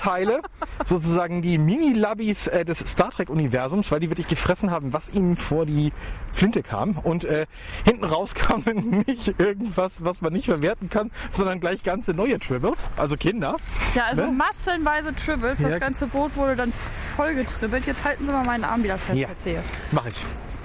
Teile, 0.00 0.40
sozusagen 0.86 1.42
die 1.42 1.58
Mini-Labbies 1.58 2.46
äh, 2.46 2.64
des 2.64 2.78
Star 2.78 3.10
Trek-Universums, 3.10 3.92
weil 3.92 4.00
die 4.00 4.08
wirklich 4.08 4.28
gefressen 4.28 4.70
haben, 4.70 4.92
was 4.94 5.10
ihnen 5.12 5.36
vor 5.36 5.66
die 5.66 5.92
Flinte 6.32 6.62
kam. 6.62 6.96
Und 6.96 7.24
äh, 7.24 7.46
hinten 7.84 8.04
raus 8.04 8.34
kam 8.34 8.62
nicht 9.06 9.38
irgendwas, 9.38 10.02
was 10.02 10.22
man 10.22 10.32
nicht 10.32 10.46
verwerten 10.46 10.88
kann, 10.88 11.10
sondern 11.30 11.60
gleich 11.60 11.82
ganze 11.82 12.14
neue 12.14 12.38
Tribbles, 12.38 12.90
also 12.96 13.16
Kinder. 13.16 13.56
ja 13.94 14.04
also 14.04 14.22
Ne? 14.26 14.32
massenweise 14.32 15.14
Tribbles. 15.14 15.58
Das 15.60 15.70
Ja. 15.72 15.78
ganze 15.78 16.06
Boot 16.06 16.34
wurde 16.36 16.56
dann 16.56 16.72
voll 17.16 17.34
getribbelt. 17.34 17.84
Jetzt 17.86 18.02
halten 18.04 18.24
Sie 18.24 18.32
mal 18.32 18.44
meinen 18.44 18.64
Arm 18.64 18.82
wieder 18.82 18.96
fest, 18.96 19.18
Ja. 19.18 19.28
C. 19.42 19.58
Mach 19.92 20.06
ich. 20.06 20.16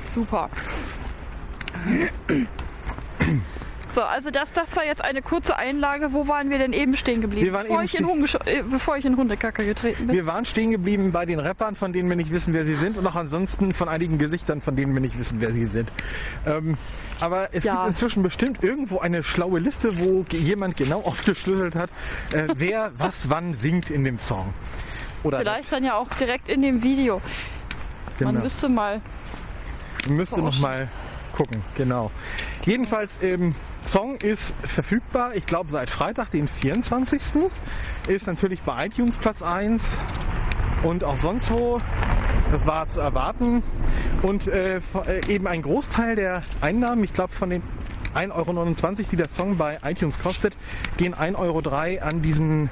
Super. 0.10 0.50
So, 3.96 4.04
also 4.04 4.30
das, 4.30 4.52
das 4.52 4.76
war 4.76 4.84
jetzt 4.84 5.02
eine 5.02 5.22
kurze 5.22 5.56
Einlage. 5.56 6.12
Wo 6.12 6.28
waren 6.28 6.50
wir 6.50 6.58
denn 6.58 6.74
eben 6.74 6.98
stehen 6.98 7.22
geblieben? 7.22 7.46
Wir 7.46 7.54
waren 7.54 7.66
bevor, 7.68 7.82
ich 7.82 7.96
in 7.98 8.06
Hungesch- 8.06 8.46
äh, 8.46 8.62
bevor 8.70 8.98
ich 8.98 9.06
in 9.06 9.16
Hundekacke 9.16 9.66
getreten 9.66 10.08
bin. 10.08 10.16
Wir 10.18 10.26
waren 10.26 10.44
stehen 10.44 10.72
geblieben 10.72 11.14
bei 11.14 11.26
den 11.26 11.40
Rappern, 11.40 11.78
von 11.78 11.94
denen 11.94 12.10
wir 12.10 12.18
nicht 12.18 12.30
wissen, 12.30 12.54
wer 12.54 12.66
sie 12.66 12.74
sind 12.76 12.98
und 12.98 13.08
auch 13.08 13.16
ansonsten 13.16 13.74
von 13.74 13.88
einigen 13.88 14.18
Gesichtern, 14.18 14.60
von 14.62 14.76
denen 14.76 14.94
wir 14.94 15.00
nicht 15.00 15.18
wissen, 15.18 15.40
wer 15.40 15.54
sie 15.54 15.64
sind. 15.66 15.90
Ähm, 16.46 16.78
aber 17.22 17.54
es 17.54 17.64
Ja. 17.64 17.76
gibt 17.76 17.88
inzwischen 17.88 18.22
bestimmt 18.22 18.62
irgendwo 18.62 19.00
eine 19.00 19.24
schlaue 19.24 19.60
Liste, 19.60 19.98
wo 19.98 20.26
jemand 20.30 20.76
genau 20.76 21.00
aufgeschlüsselt 21.06 21.76
hat, 21.76 21.90
äh, 22.34 22.48
wer 22.58 22.92
was 22.98 23.30
wann 23.30 23.54
singt 23.54 23.90
in 23.90 24.04
dem 24.04 24.20
Song. 24.20 24.54
Oder 25.24 25.38
Vielleicht 25.40 25.72
dann 25.72 25.86
ja 25.86 25.96
auch 25.96 26.10
direkt 26.10 26.50
in 26.50 26.62
dem 26.62 26.84
Video. 26.84 27.22
genau. 28.20 28.34
Man 28.34 28.42
müsste 28.44 28.68
mal. 28.68 29.00
Müsste 30.06 30.42
noch 30.42 30.60
mal 30.60 30.90
gucken, 31.32 31.62
genau. 31.78 32.12
Jedenfalls, 32.66 33.18
ähm, 33.22 33.56
Song 33.86 34.16
ist 34.16 34.54
verfügbar, 34.64 35.36
ich 35.36 35.46
glaube 35.46 35.72
seit 35.72 35.90
Freitag, 35.90 36.32
den 36.32 36.48
24. 36.48 37.22
Ist 38.08 38.28
natürlich 38.28 38.62
bei 38.62 38.88
iTunes 38.88 39.18
Platz 39.18 39.42
1 39.42 39.82
und 40.84 41.04
auch 41.04 41.20
sonst 41.20 41.52
wo. 41.52 41.80
Das 42.52 42.66
war 42.66 42.90
zu 42.90 43.00
erwarten. 43.00 43.64
Und 44.22 44.48
äh, 44.48 44.78
äh, 44.78 44.82
eben 45.28 45.48
ein 45.48 45.62
Großteil 45.62 46.16
der 46.16 46.42
Einnahmen, 46.62 47.04
ich 47.04 47.14
glaube 47.14 47.34
von 47.34 47.50
den 47.50 47.62
1,29 48.16 48.32
Euro, 48.34 49.10
die 49.12 49.16
der 49.16 49.30
Song 49.30 49.58
bei 49.58 49.80
iTunes 49.84 50.20
kostet, 50.20 50.56
gehen 50.98 51.14
1,03 51.14 51.36
Euro 51.38 51.60
an 52.06 52.22
diesen 52.22 52.70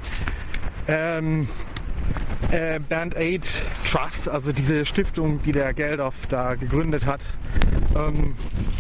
ähm, 0.88 1.48
äh, 2.53 2.79
Band 2.79 3.15
Aid 3.17 3.43
Trust, 3.89 4.29
also 4.29 4.51
diese 4.51 4.86
Stiftung, 4.86 5.41
die 5.41 5.51
der 5.51 5.74
Geldof 5.74 6.13
da 6.29 6.55
gegründet 6.55 7.05
hat. 7.05 7.19
Ähm, 7.98 8.36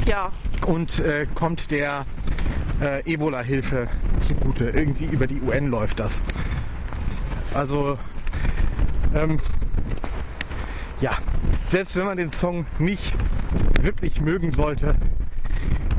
Ja, 0.07 0.31
und 0.65 0.99
äh, 0.99 1.25
kommt 1.33 1.71
der 1.71 2.05
äh, 2.81 3.01
Ebola-Hilfe 3.11 3.87
zugute. 4.19 4.65
Irgendwie 4.65 5.05
über 5.05 5.27
die 5.27 5.41
UN 5.41 5.67
läuft 5.67 5.99
das. 5.99 6.21
Also, 7.53 7.97
ähm, 9.15 9.39
ja, 11.01 11.11
selbst 11.69 11.95
wenn 11.95 12.05
man 12.05 12.17
den 12.17 12.31
Song 12.31 12.65
nicht 12.79 13.13
wirklich 13.81 14.21
mögen 14.21 14.51
sollte, 14.51 14.95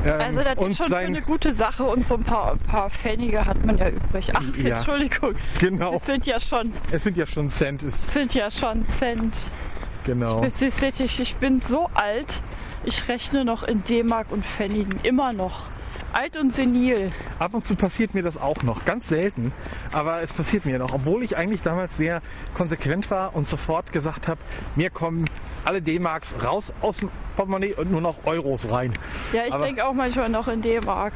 ähm, 0.05 0.21
also 0.21 0.39
das 0.41 0.53
ist 0.69 0.77
schon 0.77 0.85
für 0.85 0.89
sein, 0.89 1.05
eine 1.07 1.21
gute 1.21 1.53
Sache 1.53 1.83
und 1.83 2.07
so 2.07 2.15
ein 2.15 2.23
paar, 2.23 2.53
ein 2.53 2.59
paar 2.59 2.89
Pfennige 2.89 3.45
hat 3.45 3.65
man 3.65 3.77
ja 3.77 3.89
übrig. 3.89 4.31
Ach, 4.33 4.41
Ja. 4.57 4.75
Entschuldigung. 4.77 5.35
genau, 5.59 5.93
Das 5.93 6.05
sind 6.05 6.25
ja 6.25 6.39
schon, 6.39 6.71
es 6.91 7.03
sind 7.03 7.17
ja 7.17 7.27
schon 7.27 7.49
Cent, 7.49 7.83
das 7.83 8.13
sind 8.13 8.33
ja 8.33 8.49
schon 8.51 8.87
Cent. 8.87 9.35
genau. 10.05 10.43
Ich, 10.43 11.19
ich 11.19 11.35
bin 11.35 11.59
so 11.59 11.89
alt, 11.95 12.43
ich 12.83 13.07
rechne 13.09 13.43
noch 13.45 13.63
in 13.63 13.83
D-Mark 13.83 14.31
und 14.31 14.45
Pfennigen. 14.45 14.99
Immer 15.03 15.33
noch. 15.33 15.63
Alt 16.17 16.37
und 16.37 16.53
senil. 16.53 17.11
Ab 17.39 17.53
und 17.53 17.65
zu 17.67 17.75
passiert 17.75 18.13
mir 18.13 18.23
das 18.23 18.37
auch 18.37 18.63
noch, 18.63 18.85
ganz 18.85 19.09
selten, 19.09 19.51
aber 19.91 20.21
es 20.21 20.31
passiert 20.31 20.65
mir 20.65 20.79
noch, 20.79 20.93
obwohl 20.93 21.23
ich 21.23 21.35
eigentlich 21.35 21.61
damals 21.61 21.97
sehr 21.97 22.21
konsequent 22.53 23.11
war 23.11 23.35
und 23.35 23.49
sofort 23.49 23.91
gesagt 23.91 24.29
habe, 24.29 24.39
mir 24.77 24.89
kommen 24.89 25.25
alle 25.65 25.81
D-Marks 25.81 26.35
raus 26.41 26.71
aus 26.79 26.97
dem 26.97 27.09
Portemonnaie 27.35 27.73
und 27.73 27.91
nur 27.91 27.99
noch 27.99 28.15
Euros 28.25 28.69
rein. 28.71 28.93
Ja, 29.33 29.45
ich 29.45 29.55
denke 29.55 29.85
auch 29.85 29.93
manchmal 29.93 30.29
noch 30.29 30.47
in 30.47 30.61
D-Mark. 30.61 31.11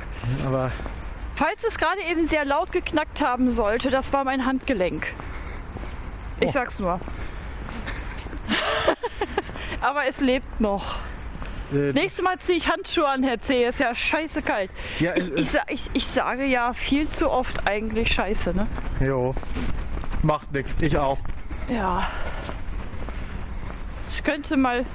Aber 0.46 0.70
Falls 1.36 1.64
es 1.64 1.78
gerade 1.78 2.02
eben 2.12 2.28
sehr 2.28 2.44
laut 2.44 2.74
geknackt 2.74 3.22
haben 3.22 3.52
sollte, 3.52 3.90
das 3.90 4.12
war 4.12 4.26
mein 4.26 4.46
Handgelenk. 4.46 5.14
Ich 6.42 6.48
Oh. 6.48 6.52
sag's 6.52 6.80
nur. 6.80 7.00
Aber 9.82 10.06
es 10.10 10.20
lebt 10.20 10.60
noch. 10.60 10.98
Äh, 11.74 11.88
Das 11.88 11.94
nächste 11.94 12.24
Mal 12.24 12.38
ziehe 12.40 12.58
ich 12.58 12.70
Handschuhe 12.70 13.08
an, 13.08 13.24
Herr 13.24 13.40
C. 13.40 13.66
Ist 13.66 13.80
ja 13.80 13.96
scheiße 13.96 14.42
kalt. 14.42 14.70
Ja, 15.00 15.16
ich, 15.16 15.32
ich, 15.34 15.48
ich, 15.68 15.90
ich 15.94 16.06
sage 16.06 16.46
ja 16.46 16.74
viel 16.74 17.08
zu 17.08 17.30
oft 17.30 17.70
eigentlich 17.70 18.14
scheiße, 18.14 18.54
ne? 18.54 18.68
jo, 19.00 19.34
macht 20.24 20.52
nichts, 20.52 20.76
ich 20.82 20.98
auch. 20.98 21.20
Ja. 21.70 22.10
Ich 24.08 24.24
könnte 24.24 24.58
mal 24.58 24.86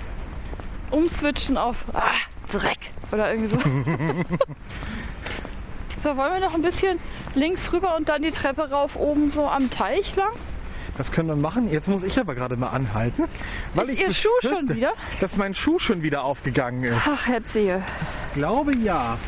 umswitchen 0.90 1.56
auf 1.56 1.76
ah, 1.92 2.02
Dreck 2.50 2.78
oder 3.12 3.30
irgendwie 3.32 3.48
so. 3.48 3.58
so, 6.02 6.16
wollen 6.16 6.32
wir 6.34 6.40
noch 6.40 6.54
ein 6.54 6.62
bisschen 6.62 6.98
links 7.34 7.72
rüber 7.72 7.96
und 7.96 8.08
dann 8.08 8.22
die 8.22 8.32
Treppe 8.32 8.70
rauf 8.70 8.96
oben 8.96 9.30
so 9.30 9.48
am 9.48 9.70
Teich 9.70 10.16
lang? 10.16 10.32
Das 10.96 11.10
können 11.10 11.28
wir 11.28 11.36
machen. 11.36 11.70
Jetzt 11.70 11.88
muss 11.88 12.04
ich 12.04 12.18
aber 12.20 12.34
gerade 12.34 12.56
mal 12.56 12.68
anhalten. 12.68 13.24
Weil 13.74 13.86
Ist 13.88 13.94
ich 13.94 14.00
Ihr 14.00 14.14
Schuh 14.14 14.28
schon 14.40 14.68
wieder? 14.68 14.92
Dass 15.20 15.36
mein 15.36 15.54
Schuh 15.54 15.78
schon 15.78 16.02
wieder 16.02 16.24
aufgegangen 16.24 16.84
ist. 16.84 16.96
Ach, 17.06 17.26
Herr 17.26 17.44
Zehe. 17.44 17.82
Ich 18.34 18.38
glaube 18.40 18.76
ja. 18.76 19.18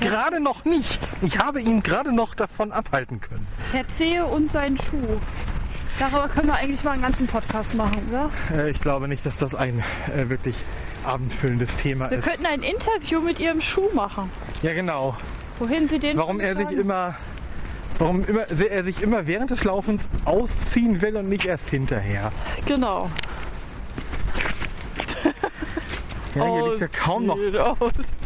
Gerade 0.00 0.40
noch 0.40 0.64
nicht. 0.64 0.98
Ich 1.22 1.38
habe 1.38 1.60
ihn 1.60 1.82
gerade 1.82 2.12
noch 2.12 2.34
davon 2.34 2.72
abhalten 2.72 3.20
können. 3.20 3.46
Herr 3.72 3.86
Zehe 3.88 4.24
und 4.24 4.50
sein 4.50 4.78
Schuh. 4.78 5.20
Darüber 5.98 6.28
können 6.28 6.48
wir 6.48 6.54
eigentlich 6.54 6.82
mal 6.82 6.92
einen 6.92 7.02
ganzen 7.02 7.26
Podcast 7.28 7.74
machen, 7.74 8.02
oder? 8.10 8.30
Äh, 8.52 8.70
ich 8.70 8.80
glaube 8.80 9.06
nicht, 9.06 9.24
dass 9.24 9.36
das 9.36 9.54
ein 9.54 9.84
äh, 10.16 10.28
wirklich 10.28 10.56
abendfüllendes 11.04 11.76
Thema 11.76 12.10
Wir 12.10 12.18
ist. 12.18 12.26
könnten 12.26 12.46
ein 12.46 12.62
Interview 12.62 13.20
mit 13.20 13.38
Ihrem 13.38 13.60
Schuh 13.60 13.88
machen. 13.94 14.30
Ja, 14.62 14.72
genau. 14.72 15.16
Wohin 15.60 15.86
Sie 15.86 16.00
den 16.00 16.16
Warum 16.16 16.40
er 16.40 16.56
sich 16.56 16.70
immer, 16.72 17.14
warum 17.98 18.24
immer, 18.24 18.48
er 18.48 18.84
sich 18.84 19.02
immer 19.02 19.26
während 19.26 19.50
des 19.50 19.64
Laufens 19.64 20.08
ausziehen 20.24 21.00
will 21.00 21.16
und 21.16 21.28
nicht 21.28 21.46
erst 21.46 21.68
hinterher. 21.68 22.32
Genau. 22.66 23.10
Ja, 26.34 26.46
hier 26.46 26.68
liegt 26.68 26.80
ja 26.80 26.88
kaum 26.88 27.26
noch, 27.26 27.38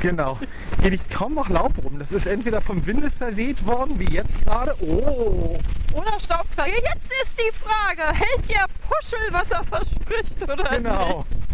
genau. 0.00 0.38
Hier 0.80 0.90
liegt 0.90 1.10
kaum 1.10 1.34
noch 1.34 1.48
Laub 1.48 1.72
rum. 1.84 1.98
Das 1.98 2.12
ist 2.12 2.26
entweder 2.26 2.60
vom 2.60 2.86
Winde 2.86 3.10
verweht 3.10 3.66
worden, 3.66 3.98
wie 3.98 4.08
jetzt 4.08 4.44
gerade. 4.44 4.74
Oh, 4.80 5.58
Oder 5.92 6.18
Staubsauger. 6.18 6.70
Jetzt 6.70 7.10
ist 7.22 7.34
die 7.36 7.52
Frage, 7.52 8.02
hält 8.14 8.48
der 8.48 8.66
Puschel, 8.88 9.18
was 9.30 9.50
er 9.50 9.64
verspricht 9.64 10.42
oder 10.42 10.76
genau. 10.76 11.18
nicht? 11.18 11.48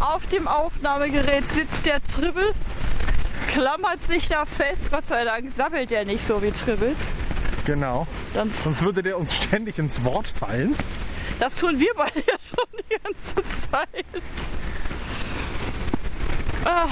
Auf 0.00 0.26
dem 0.26 0.48
Aufnahmegerät 0.48 1.48
sitzt 1.52 1.86
der 1.86 2.02
Tribbel, 2.02 2.52
klammert 3.52 4.02
sich 4.02 4.28
da 4.28 4.44
fest. 4.46 4.90
Gott 4.90 5.06
sei 5.06 5.24
Dank 5.24 5.50
sabbelt 5.50 5.92
er 5.92 6.04
nicht 6.04 6.24
so 6.24 6.42
wie 6.42 6.50
Tribbles. 6.50 7.08
Genau. 7.64 8.06
Dann, 8.34 8.50
Sonst 8.50 8.82
würde 8.82 9.02
der 9.02 9.18
uns 9.18 9.34
ständig 9.34 9.78
ins 9.78 10.02
Wort 10.04 10.26
fallen. 10.28 10.74
das 11.38 11.54
tun 11.54 11.78
wir 11.78 11.92
beide 11.96 12.18
ja 12.20 12.34
schon 12.38 12.64
die 12.90 12.96
ganze 13.02 13.70
Zeit. 13.70 14.04
Ah, 16.64 16.88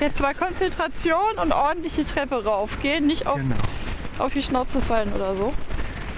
jetzt 0.00 0.20
mal 0.20 0.34
Konzentration 0.34 1.38
und 1.40 1.52
ordentlich 1.52 1.94
die 1.94 2.04
Treppe 2.04 2.44
raufgehen, 2.44 3.06
nicht 3.06 3.26
auf, 3.26 3.36
Genau. 3.36 3.54
auf 4.18 4.32
die 4.32 4.42
Schnauze 4.42 4.80
fallen 4.80 5.12
oder 5.12 5.34
so. 5.36 5.52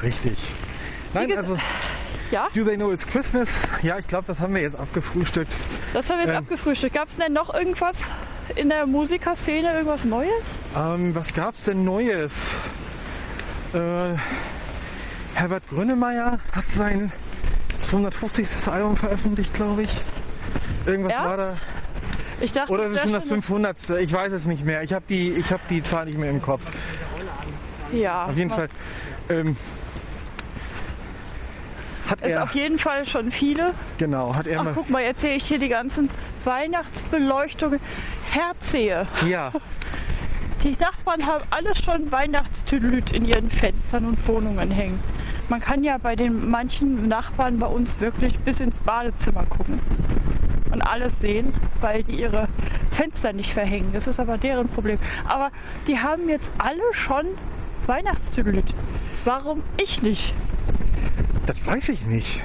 Richtig. 0.02 0.38
Nein, 1.12 1.36
also, 1.36 1.56
Ja, 2.30 2.48
Do 2.54 2.64
They 2.64 2.76
Know 2.76 2.92
It's 2.92 3.06
Christmas? 3.06 3.50
Ja, 3.82 3.98
ich 3.98 4.06
glaube, 4.06 4.24
das 4.26 4.38
haben 4.38 4.54
wir 4.54 4.62
jetzt 4.62 4.78
abgefrühstückt. 4.78 5.52
das 5.92 6.08
haben 6.08 6.18
wir 6.18 6.24
jetzt 6.26 6.30
Ähm. 6.32 6.38
abgefrühstückt. 6.38 6.94
Gab 6.94 7.08
es 7.08 7.16
denn 7.16 7.32
noch 7.32 7.52
irgendwas 7.52 8.10
in 8.56 8.68
der 8.68 8.86
Musikerszene, 8.86 9.72
irgendwas 9.72 10.04
Neues? 10.04 10.58
Ähm, 10.76 11.14
was 11.14 11.32
gab's 11.34 11.64
denn 11.64 11.84
Neues? 11.84 12.54
Äh, 13.72 14.14
Herbert 15.34 15.68
Grönemeyer 15.68 16.38
hat 16.52 16.64
sein 16.74 17.12
250. 17.80 18.46
Album 18.66 18.96
veröffentlicht, 18.96 19.54
glaube 19.54 19.82
ich. 19.82 20.00
Irgendwas 20.86 21.12
war 21.12 21.36
da. 21.36 21.48
Erst? 21.50 21.66
Ich 22.40 22.52
dachte, 22.52 22.72
Oder 22.72 22.86
ist 22.86 22.94
es 22.94 23.02
schon 23.02 23.12
das 23.12 23.28
schon 23.28 23.42
500. 23.42 23.90
Ich 24.00 24.12
weiß 24.12 24.32
es 24.32 24.46
nicht 24.46 24.64
mehr. 24.64 24.82
Ich 24.82 24.92
habe 24.92 25.04
die, 25.08 25.30
ich 25.30 25.50
hab 25.52 25.66
die 25.68 25.82
Zahl 25.82 26.06
nicht 26.06 26.18
mehr 26.18 26.30
im 26.30 26.40
Kopf. 26.40 26.62
Ja, 27.92 28.26
Auf 28.26 28.36
jeden 28.36 28.50
Fall. 28.50 28.68
Ähm, 29.28 29.56
hat 32.10 32.20
Ist 32.22 32.32
er, 32.32 32.42
auf 32.42 32.54
jeden 32.54 32.78
Fall 32.78 33.06
schon 33.06 33.30
viele. 33.30 33.72
genau, 33.98 34.34
hat 34.34 34.46
er 34.46 34.60
Ach, 34.60 34.64
mal, 34.64 34.72
guck 34.74 34.90
mal, 34.90 35.02
jetzt 35.02 35.20
sehe 35.20 35.36
ich 35.36 35.44
hier 35.46 35.58
die 35.58 35.68
ganzen 35.68 36.10
Weihnachtsbeleuchtungen. 36.44 37.80
Herzehe. 38.30 39.06
ja, 39.28 39.52
Die 40.62 40.76
Nachbarn 40.78 41.24
haben 41.26 41.44
alle 41.48 41.74
schon 41.74 42.12
Weihnachtstüdelüt 42.12 43.12
in 43.12 43.24
ihren 43.24 43.50
Fenstern 43.50 44.04
und 44.04 44.28
Wohnungen 44.28 44.70
hängen. 44.70 44.98
Man 45.48 45.58
kann 45.60 45.82
ja 45.82 45.96
bei 45.96 46.16
den 46.16 46.50
manchen 46.50 47.08
Nachbarn 47.08 47.58
bei 47.58 47.66
uns 47.66 47.98
wirklich 48.00 48.38
bis 48.40 48.60
ins 48.60 48.80
Badezimmer 48.80 49.44
gucken 49.46 49.78
und 50.70 50.82
alles 50.82 51.18
sehen, 51.20 51.54
weil 51.80 52.02
die 52.02 52.20
ihre 52.20 52.46
Fenster 52.90 53.32
nicht 53.32 53.54
verhängen. 53.54 53.92
Das 53.94 54.06
ist 54.06 54.20
aber 54.20 54.36
deren 54.36 54.68
Problem. 54.68 54.98
Aber 55.26 55.50
die 55.88 55.98
haben 55.98 56.28
jetzt 56.28 56.50
alle 56.58 56.82
schon 56.92 57.24
Weihnachtstüdelüt. 57.86 58.66
Warum 59.24 59.62
ich 59.78 60.02
nicht? 60.02 60.34
Das 61.52 61.66
weiß 61.66 61.88
ich 61.90 62.06
nicht. 62.06 62.40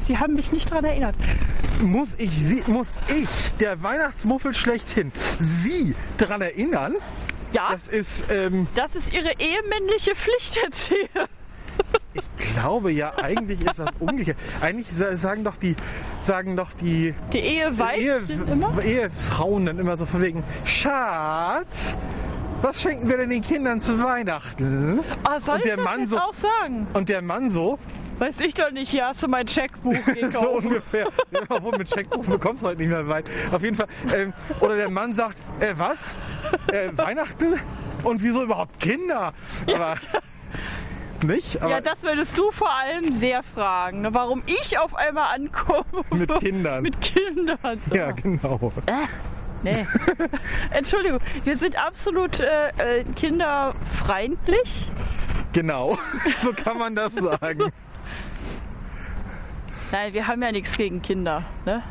Sie 0.00 0.18
haben 0.18 0.34
mich 0.34 0.52
nicht 0.52 0.70
daran 0.70 0.84
erinnert. 0.84 1.14
Muss 1.82 2.08
ich, 2.18 2.30
sie, 2.30 2.62
muss 2.66 2.86
ich, 3.08 3.28
der 3.60 3.82
Weihnachtsmuffel 3.82 4.54
schlechthin, 4.54 5.12
Sie 5.40 5.94
daran 6.16 6.40
erinnern? 6.40 6.94
Ja, 7.52 7.70
Das 7.72 7.88
ist, 7.88 8.24
ähm, 8.30 8.66
das 8.74 8.94
ist 8.94 9.12
ihre 9.12 9.30
ehemännliche 9.38 10.14
Pflicht, 10.14 10.56
erzähle. 10.62 11.08
ich 12.14 12.24
glaube 12.54 12.90
ja, 12.92 13.12
eigentlich 13.22 13.60
ist 13.60 13.78
das 13.78 13.88
umgekehrt. 14.00 14.36
Eigentlich 14.60 14.88
sa- 14.98 15.16
sagen 15.16 15.44
doch 15.44 15.56
die, 15.56 15.76
sagen 16.26 16.56
doch 16.56 16.72
die 16.74 17.14
Die 17.32 17.38
Eheweibchen 17.38 18.48
immer. 18.48 18.82
Ehefrauen 18.82 19.66
dann 19.66 19.78
immer 19.78 19.96
so 19.96 20.04
von 20.06 20.20
wegen, 20.22 20.42
Schatz, 20.64 21.94
was 22.60 22.80
schenken 22.82 23.08
wir 23.08 23.18
denn 23.18 23.30
den 23.30 23.42
Kindern 23.42 23.80
zu 23.80 24.02
Weihnachten? 24.02 25.00
Ah, 25.24 25.38
soll 25.40 25.56
Und 25.56 25.64
der 25.64 25.74
ich 25.74 25.76
das 25.76 25.84
Mann 25.84 26.00
jetzt 26.00 26.10
so- 26.10 26.18
auch 26.18 26.34
sagen? 26.34 26.86
Und 26.92 27.08
der 27.08 27.22
Mann 27.22 27.50
so, 27.50 27.78
Weiß 28.18 28.40
ich 28.40 28.54
doch 28.54 28.70
nicht. 28.70 28.90
Hier 28.90 29.06
hast 29.06 29.22
du 29.22 29.28
mein 29.28 29.46
Checkbuch 29.46 29.94
so 30.06 30.12
gekauft. 30.12 30.64
ungefähr. 30.64 31.06
Ja, 31.30 31.40
obwohl 31.48 31.78
mit 31.78 31.88
Checkbuch 31.88 32.24
bekommst 32.24 32.62
du 32.62 32.66
heute 32.66 32.80
nicht 32.80 32.90
mehr 32.90 33.06
weit. 33.08 33.26
Auf 33.52 33.62
jeden 33.62 33.76
Fall. 33.76 33.88
Ähm, 34.12 34.32
oder 34.60 34.76
der 34.76 34.90
Mann 34.90 35.14
sagt, 35.14 35.38
äh, 35.60 35.74
was? 35.76 35.98
Äh, 36.72 36.90
Weihnachten? 36.96 37.60
Und 38.02 38.22
wieso 38.22 38.42
überhaupt 38.42 38.78
Kinder? 38.80 39.32
Aber 39.66 39.96
nicht. 41.22 41.54
Ja, 41.54 41.80
das 41.80 42.02
würdest 42.04 42.38
du 42.38 42.50
vor 42.50 42.70
allem 42.70 43.12
sehr 43.12 43.42
fragen, 43.42 44.02
ne? 44.02 44.14
warum 44.14 44.42
ich 44.46 44.78
auf 44.78 44.94
einmal 44.94 45.34
ankomme. 45.34 45.84
mit 46.10 46.32
Kindern. 46.40 46.82
Mit 46.82 47.00
Kindern. 47.00 47.80
ja, 47.92 48.12
genau. 48.12 48.72
Nee. 49.62 49.86
Entschuldigung, 50.70 51.18
wir 51.44 51.56
sind 51.56 51.84
absolut 51.84 52.38
äh, 52.40 53.00
äh, 53.00 53.04
kinderfreundlich. 53.16 54.90
Genau. 55.52 55.98
so 56.42 56.52
kann 56.52 56.78
man 56.78 56.94
das 56.94 57.12
sagen. 57.14 57.72
Nein, 59.92 60.12
wir 60.12 60.26
haben 60.26 60.42
ja 60.42 60.52
nichts 60.52 60.76
gegen 60.76 61.00
Kinder. 61.02 61.42
Ne? 61.64 61.82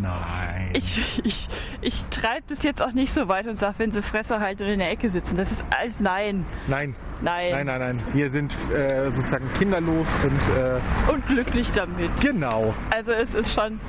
Nein. 0.00 0.70
Ich, 0.74 1.20
ich, 1.24 1.48
ich 1.80 2.04
treibe 2.06 2.44
das 2.48 2.62
jetzt 2.62 2.80
auch 2.82 2.92
nicht 2.92 3.12
so 3.12 3.26
weit 3.28 3.46
und 3.46 3.56
sage, 3.56 3.74
wenn 3.78 3.90
sie 3.90 4.00
Fresse 4.02 4.38
halten 4.40 4.62
und 4.62 4.68
in 4.68 4.78
der 4.78 4.90
Ecke 4.90 5.10
sitzen. 5.10 5.36
Das 5.36 5.50
ist 5.50 5.64
alles 5.76 5.98
nein. 5.98 6.46
Nein. 6.68 6.94
Nein. 7.20 7.50
Nein, 7.50 7.66
nein, 7.66 7.80
nein. 7.80 8.02
Wir 8.12 8.30
sind 8.30 8.54
äh, 8.72 9.10
sozusagen 9.10 9.52
kinderlos 9.58 10.06
und 10.22 10.38
äh, 10.56 11.12
Und 11.12 11.26
glücklich 11.26 11.72
damit. 11.72 12.10
genau. 12.20 12.74
Also 12.94 13.10
es 13.12 13.34
ist 13.34 13.52
schon. 13.52 13.80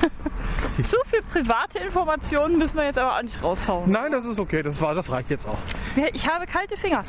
Zu 0.82 0.96
viel 1.06 1.22
private 1.32 1.78
Informationen 1.78 2.56
müssen 2.58 2.78
wir 2.78 2.84
jetzt 2.84 2.98
aber 2.98 3.16
auch 3.18 3.22
nicht 3.22 3.42
raushauen. 3.42 3.90
Nein, 3.90 4.12
das 4.12 4.24
ist 4.24 4.38
okay. 4.38 4.62
Das 4.62 4.80
war, 4.80 4.94
das 4.94 5.10
reicht 5.10 5.30
jetzt 5.30 5.46
auch. 5.46 5.58
Ich 6.12 6.28
habe 6.28 6.46
kalte 6.46 6.76
Finger. 6.76 7.04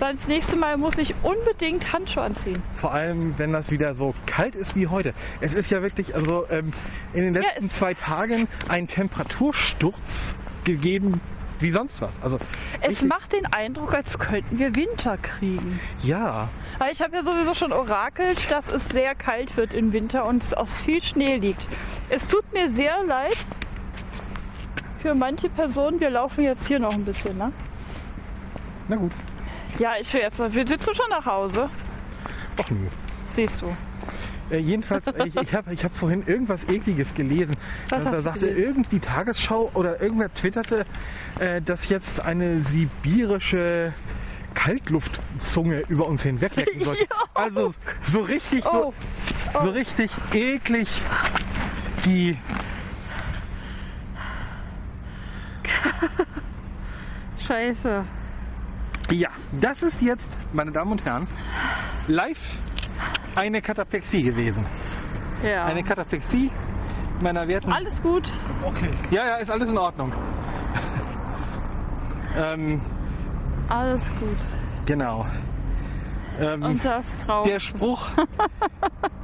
Beim 0.00 0.16
nächsten 0.28 0.58
Mal 0.58 0.76
muss 0.78 0.96
ich 0.98 1.14
unbedingt 1.22 1.92
Handschuhe 1.92 2.22
anziehen. 2.24 2.62
Vor 2.80 2.92
allem, 2.92 3.34
wenn 3.38 3.52
das 3.52 3.70
wieder 3.70 3.94
so 3.94 4.14
kalt 4.26 4.56
ist 4.56 4.74
wie 4.74 4.86
heute. 4.88 5.12
Es 5.42 5.52
ist 5.54 5.70
ja 5.70 5.82
wirklich, 5.82 6.14
also 6.14 6.46
ähm, 6.50 6.72
in 7.12 7.22
den 7.22 7.34
Ja, 7.34 7.42
letzten 7.42 7.66
es- 7.66 7.72
zwei 7.74 7.92
Tagen 7.94 8.48
ein 8.68 8.88
Temperatursturz 8.88 10.34
gegeben 10.64 11.20
wie 11.58 11.70
sonst 11.70 12.00
was. 12.00 12.12
Also 12.22 12.38
Es 12.80 13.04
macht 13.04 13.34
den 13.34 13.44
Eindruck, 13.44 13.92
als 13.94 14.18
könnten 14.18 14.58
wir 14.58 14.74
Winter 14.74 15.18
kriegen. 15.18 15.78
ja, 16.02 16.48
Aber 16.78 16.90
ich 16.90 17.02
habe 17.02 17.14
ja 17.16 17.22
sowieso 17.22 17.52
schon 17.52 17.70
orakelt, 17.74 18.50
dass 18.50 18.70
es 18.70 18.88
sehr 18.88 19.14
kalt 19.14 19.54
wird 19.58 19.74
im 19.74 19.92
Winter 19.92 20.24
und 20.24 20.42
es 20.42 20.54
auch 20.54 20.66
viel 20.66 21.02
Schnee 21.02 21.36
liegt. 21.36 21.66
Es 22.08 22.26
tut 22.26 22.50
mir 22.54 22.70
sehr 22.70 23.04
leid 23.04 23.36
für 25.02 25.14
manche 25.14 25.50
Personen. 25.50 26.00
Wir 26.00 26.08
laufen 26.08 26.44
jetzt 26.44 26.66
hier 26.66 26.78
noch 26.78 26.94
ein 26.94 27.04
bisschen, 27.04 27.36
ne? 27.36 27.52
na 28.88 28.96
gut. 28.96 29.12
Ja, 29.78 29.92
ich 30.00 30.12
will 30.12 30.20
jetzt. 30.20 30.38
Willst 30.38 30.88
du 30.88 30.94
schon 30.94 31.08
nach 31.10 31.24
Hause? 31.26 31.70
Ach 32.60 32.70
nö. 32.70 32.86
Siehst 33.34 33.62
du. 33.62 33.76
Äh, 34.50 34.58
jedenfalls, 34.58 35.06
äh, 35.06 35.28
ich, 35.28 35.36
ich 35.36 35.54
habe 35.54 35.72
ich 35.72 35.84
hab 35.84 35.96
vorhin 35.96 36.24
irgendwas 36.26 36.68
Ekliges 36.68 37.14
gelesen. 37.14 37.54
Was 37.88 38.04
da, 38.04 38.10
da 38.10 38.20
sagte 38.20 38.40
gelesen? 38.40 38.62
irgendwie 38.62 38.98
Tagesschau 38.98 39.70
oder 39.74 40.00
irgendwer 40.00 40.32
twitterte, 40.34 40.84
äh, 41.38 41.62
dass 41.62 41.88
jetzt 41.88 42.20
eine 42.20 42.60
sibirische 42.60 43.92
Kaltluftzunge 44.54 45.84
über 45.88 46.06
uns 46.06 46.22
hinweglecken 46.22 46.84
soll. 46.84 46.96
Also 47.34 47.72
so 48.02 48.20
richtig, 48.20 48.64
so, 48.64 48.92
Oh, 48.92 48.94
so 49.52 49.70
richtig 49.70 50.10
eklig. 50.34 50.88
Die 52.04 52.36
scheiße. 57.38 58.04
Ja, 59.10 59.28
das 59.60 59.82
ist 59.82 60.00
jetzt, 60.02 60.30
meine 60.52 60.70
Damen 60.70 60.92
und 60.92 61.04
Herren, 61.04 61.26
live 62.06 62.38
eine 63.34 63.60
Kataplexie 63.60 64.22
gewesen. 64.22 64.64
Ja. 65.42 65.64
Eine 65.64 65.82
Kataplexie 65.82 66.50
meiner 67.20 67.48
werten. 67.48 67.72
Alles 67.72 68.00
gut. 68.02 68.28
Okay. 68.64 68.90
Ja, 69.10 69.26
ja, 69.26 69.36
ist 69.36 69.50
alles 69.50 69.70
in 69.70 69.78
Ordnung. 69.78 70.12
ähm, 72.38 72.80
Alles 73.68 74.08
gut. 74.20 74.38
genau. 74.86 75.26
Ähm, 76.40 76.62
Und 76.62 76.84
das 76.84 77.24
drauf. 77.24 77.46
der 77.46 77.60
Spruch, 77.60 78.08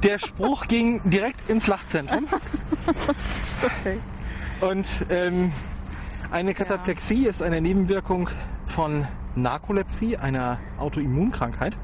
der 0.03 0.19
Spruch 0.19 0.67
ging 0.67 1.01
direkt 1.09 1.49
ins 1.49 1.67
Lachzentrum. 1.67 2.27
Okay. 3.59 3.97
Und 4.61 4.85
ähm, 5.09 5.51
eine 6.31 6.53
Kataplexie 6.53 7.25
ist 7.25 7.41
eine 7.41 7.59
Nebenwirkung 7.59 8.29
von 8.67 9.07
Narkolepsie, 9.37 10.17
einer 10.17 10.59
Autoimmunkrankheit, 10.77 11.77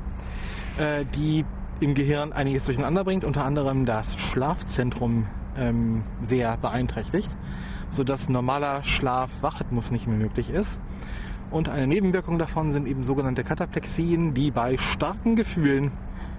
äh, 0.78 1.06
die 1.16 1.46
im 1.80 1.96
Gehirn 1.96 2.34
einiges 2.34 2.66
durcheinander 2.66 3.04
bringt, 3.04 3.24
unter 3.24 3.46
anderem 3.46 3.86
das 3.86 4.18
Schlafzentrum 4.18 5.28
ähm, 5.58 6.04
sehr 6.22 6.58
beeinträchtigt, 6.58 7.30
sodass 7.89 8.30
normaler 8.30 8.84
Schlaf-Wachrhythmus 8.84 9.92
nicht 9.92 10.08
mehr 10.08 10.18
möglich 10.18 10.50
ist. 10.50 10.80
Und 11.52 11.70
eine 11.70 11.86
Nebenwirkung 11.86 12.39
davon 12.39 12.72
sind 12.72 12.88
eben 12.88 13.04
sogenannte 13.04 13.44
Kataplexien, 13.44 14.34
die 14.34 14.50
bei 14.50 14.78
starken 14.78 15.36
Gefühlen 15.36 15.92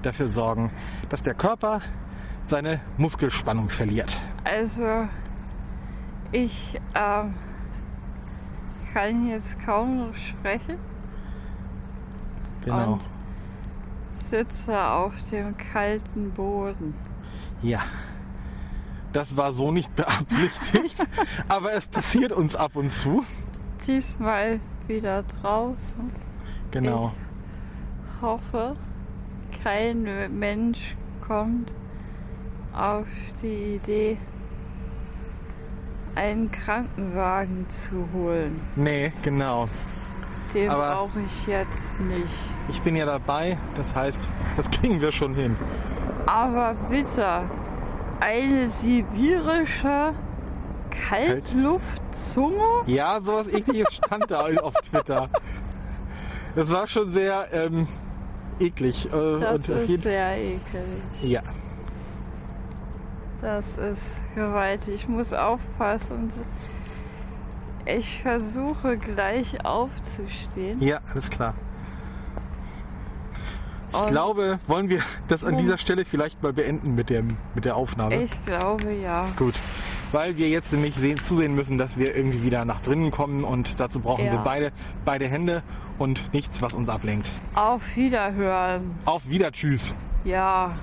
dafür 0.03 0.29
sorgen, 0.29 0.70
dass 1.09 1.22
der 1.22 1.35
Körper 1.35 1.81
seine 2.44 2.81
Muskelspannung 2.98 3.70
verliert. 3.70 4.20
Also, 4.42 5.09
ich 6.33 6.81
ähm, 6.94 7.35
kann 8.92 9.29
jetzt 9.29 9.64
kaum 9.64 9.98
noch 9.98 10.14
sprechen 10.14 10.93
Genau. 12.64 12.94
und 12.94 13.05
sitze 14.31 14.81
auf 14.81 15.12
dem 15.31 15.57
kalten 15.57 16.31
Boden. 16.33 16.94
Ja. 17.62 17.81
Das 19.12 19.37
war 19.37 19.53
so 19.53 19.70
nicht 19.70 19.94
beabsichtigt, 19.94 20.96
aber 21.48 21.72
es 21.74 21.87
passiert 21.87 22.33
uns 22.33 22.57
ab 22.57 22.74
und 22.74 22.92
zu. 22.92 23.24
Diesmal 23.87 24.59
wieder 24.88 25.22
draußen. 25.22 26.11
Genau. 26.72 27.12
Hoffe, 28.20 28.77
kein 29.62 30.03
Mensch 30.37 30.96
kommt 31.27 31.72
auf 32.77 33.07
die 33.40 33.77
Idee, 33.77 34.18
einen 36.16 36.50
Krankenwagen 36.50 37.68
zu 37.68 38.09
holen. 38.12 38.61
Nee, 38.77 39.12
genau. 39.22 39.68
Den 40.54 40.68
brauche 40.68 41.20
ich 41.26 41.46
jetzt 41.46 42.00
nicht. 42.00 42.28
Ich 42.68 42.80
bin 42.82 42.94
ja 42.96 43.04
dabei, 43.04 43.58
das 43.76 43.94
heißt, 43.94 44.20
das 44.56 44.70
kriegen 44.70 45.00
wir 45.00 45.10
schon 45.12 45.34
hin. 45.34 45.56
Aber 46.26 46.74
bitte, 46.88 47.42
eine 48.20 48.68
sibirische 48.68 50.14
Kaltluftzunge? 51.08 52.62
Ja, 52.86 53.20
sowas 53.20 53.52
ekliges 53.52 53.94
stand 53.94 54.30
da 54.30 54.42
auf 54.62 54.74
Twitter. 54.88 55.28
Das 56.54 56.70
war 56.72 56.86
schon 56.86 57.12
sehr 57.12 57.48
ähm, 57.52 57.88
eklig. 58.60 59.06
Äh, 59.06 59.10
Das 59.40 59.68
und 59.68 59.90
ist 59.90 60.02
sehr 60.02 60.36
ekelig. 60.36 60.62
ja. 61.22 61.42
Das 63.40 63.76
ist 63.76 64.22
gewaltig. 64.34 64.94
Ich 64.94 65.08
muss 65.08 65.32
aufpassen. 65.34 66.30
Ich 67.87 68.23
versuche 68.23 68.97
gleich 68.97 69.64
aufzustehen. 69.64 70.81
ja, 70.83 71.01
alles 71.12 71.31
klar. 71.31 71.55
Ich 73.90 73.99
Und 74.01 74.09
glaube, 74.09 74.59
wollen 74.66 74.88
wir 74.88 75.03
das 75.29 75.44
an 75.44 75.57
dieser 75.57 75.79
Stelle 75.79 76.05
vielleicht 76.05 76.42
mal 76.42 76.53
beenden 76.53 76.94
mit, 76.97 77.11
dem, 77.11 77.37
mit 77.55 77.64
der 77.64 77.77
Aufnahme? 77.77 78.23
ich 78.23 78.44
glaube 78.44 78.92
ja. 78.92 79.29
Gut, 79.37 79.55
weil 80.11 80.37
wir 80.37 80.49
jetzt 80.49 80.73
nämlich 80.73 80.94
sehen, 80.97 81.23
zusehen 81.23 81.55
müssen, 81.55 81.79
dass 81.79 81.97
wir 81.97 82.16
irgendwie 82.16 82.42
wieder 82.42 82.64
nach 82.64 82.81
drinnen 82.81 83.11
kommen 83.12 83.44
und 83.44 83.79
dazu 83.79 84.01
brauchen 84.01 84.25
Ja. 84.25 84.33
wir 84.33 84.38
beide, 84.40 84.73
beide 85.05 85.29
Hände 85.29 85.62
und 85.99 86.33
nichts, 86.35 86.61
was 86.61 86.73
uns 86.73 86.88
ablenkt. 86.88 87.31
Auf 87.55 87.94
Wiederhören. 87.97 88.97
Auf 89.05 89.29
wieder, 89.29 89.53
tschüss. 89.53 89.94
Ja. 90.25 90.75